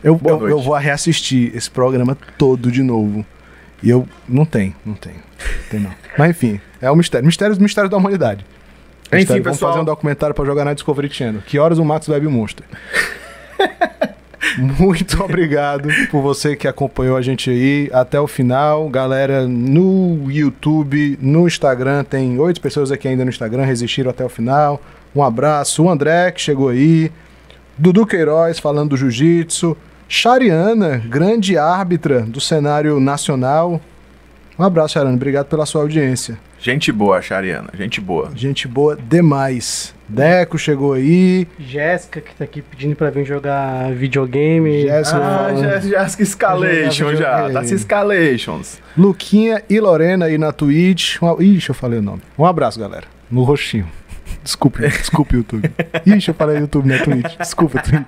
[0.04, 3.26] Eu, eu, eu vou reassistir esse programa todo de novo.
[3.82, 4.08] E eu.
[4.28, 5.14] Não tem, não tem.
[5.70, 5.92] Tem não.
[6.18, 7.26] Mas enfim, é o mistério.
[7.26, 8.46] Mistério, mistério da humanidade.
[9.08, 9.44] Enfim, Mistério.
[9.44, 9.72] Vamos pessoal.
[9.72, 11.42] fazer um documentário pra jogar na Discovery Channel.
[11.46, 12.66] Que horas o Max bebe Monster?
[14.58, 18.90] Muito obrigado por você que acompanhou a gente aí até o final.
[18.90, 24.30] Galera, no YouTube, no Instagram, tem oito pessoas aqui ainda no Instagram, resistiram até o
[24.30, 24.82] final.
[25.16, 25.84] Um abraço.
[25.84, 27.12] O André, que chegou aí.
[27.78, 29.76] Dudu Queiroz, falando do jiu-jitsu.
[30.08, 33.82] Chariana, grande árbitra do cenário nacional.
[34.58, 35.16] Um abraço, Chariana.
[35.16, 36.38] Obrigado pela sua audiência.
[36.60, 37.70] Gente boa, Chariana.
[37.74, 38.32] Gente boa.
[38.36, 39.94] Gente boa demais.
[40.08, 41.48] Deco chegou aí.
[41.60, 44.84] Jéssica, que tá aqui pedindo pra vir jogar videogame.
[44.84, 45.20] Jéssica.
[45.98, 47.50] Ah, se escalation Já.
[47.50, 48.80] Tá se escalations.
[48.96, 51.22] Luquinha e Lorena aí na Twitch.
[51.22, 52.22] Um, ixi, eu falei o nome.
[52.38, 53.08] Um abraço, galera.
[53.30, 53.88] No roxinho.
[54.44, 55.72] Desculpe, desculpe, YouTube.
[56.06, 57.38] Ixi, eu falei YouTube na Twitch.
[57.38, 58.06] Desculpa, Twitch.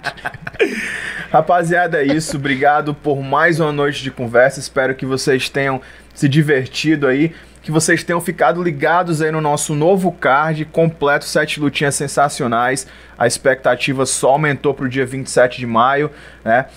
[1.31, 2.37] Rapaziada, é isso.
[2.37, 4.59] Obrigado por mais uma noite de conversa.
[4.59, 5.81] Espero que vocês tenham
[6.13, 7.33] se divertido aí.
[7.61, 12.87] Que vocês tenham ficado ligados aí no nosso novo card completo, sete lutinhas sensacionais.
[13.17, 16.11] A expectativa só aumentou pro dia 27 de maio,
[16.43, 16.67] né?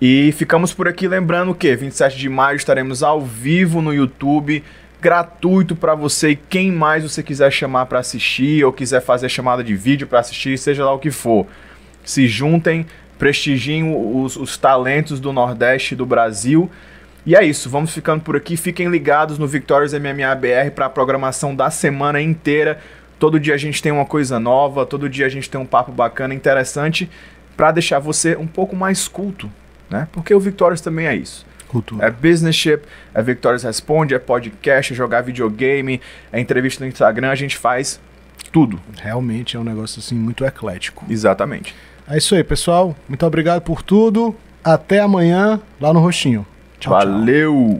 [0.00, 4.62] E ficamos por aqui lembrando que 27 de maio estaremos ao vivo no YouTube,
[5.00, 9.64] gratuito para você e quem mais você quiser chamar para assistir ou quiser fazer chamada
[9.64, 11.46] de vídeo para assistir, seja lá o que for.
[12.04, 12.86] Se juntem,
[13.18, 16.70] prestigiem os, os talentos do Nordeste do Brasil.
[17.26, 18.56] E é isso, vamos ficando por aqui.
[18.56, 22.78] Fiquem ligados no Victorious MMA BR para a programação da semana inteira.
[23.18, 25.90] Todo dia a gente tem uma coisa nova, todo dia a gente tem um papo
[25.90, 27.08] bacana, interessante,
[27.56, 29.50] para deixar você um pouco mais culto,
[29.88, 30.08] né?
[30.12, 31.46] Porque o Victorious também é isso.
[31.68, 32.06] Cultura.
[32.06, 32.82] É businessship,
[33.14, 36.00] é Victorious Responde, é podcast, é jogar videogame,
[36.30, 38.00] é entrevista no Instagram, a gente faz
[38.52, 38.78] tudo.
[39.00, 41.04] Realmente é um negócio assim muito eclético.
[41.08, 41.74] Exatamente.
[42.08, 42.94] É isso aí, pessoal.
[43.08, 44.34] Muito obrigado por tudo.
[44.62, 46.46] Até amanhã lá no roxinho.
[46.78, 46.92] Tchau, tchau.
[46.92, 47.78] Valeu!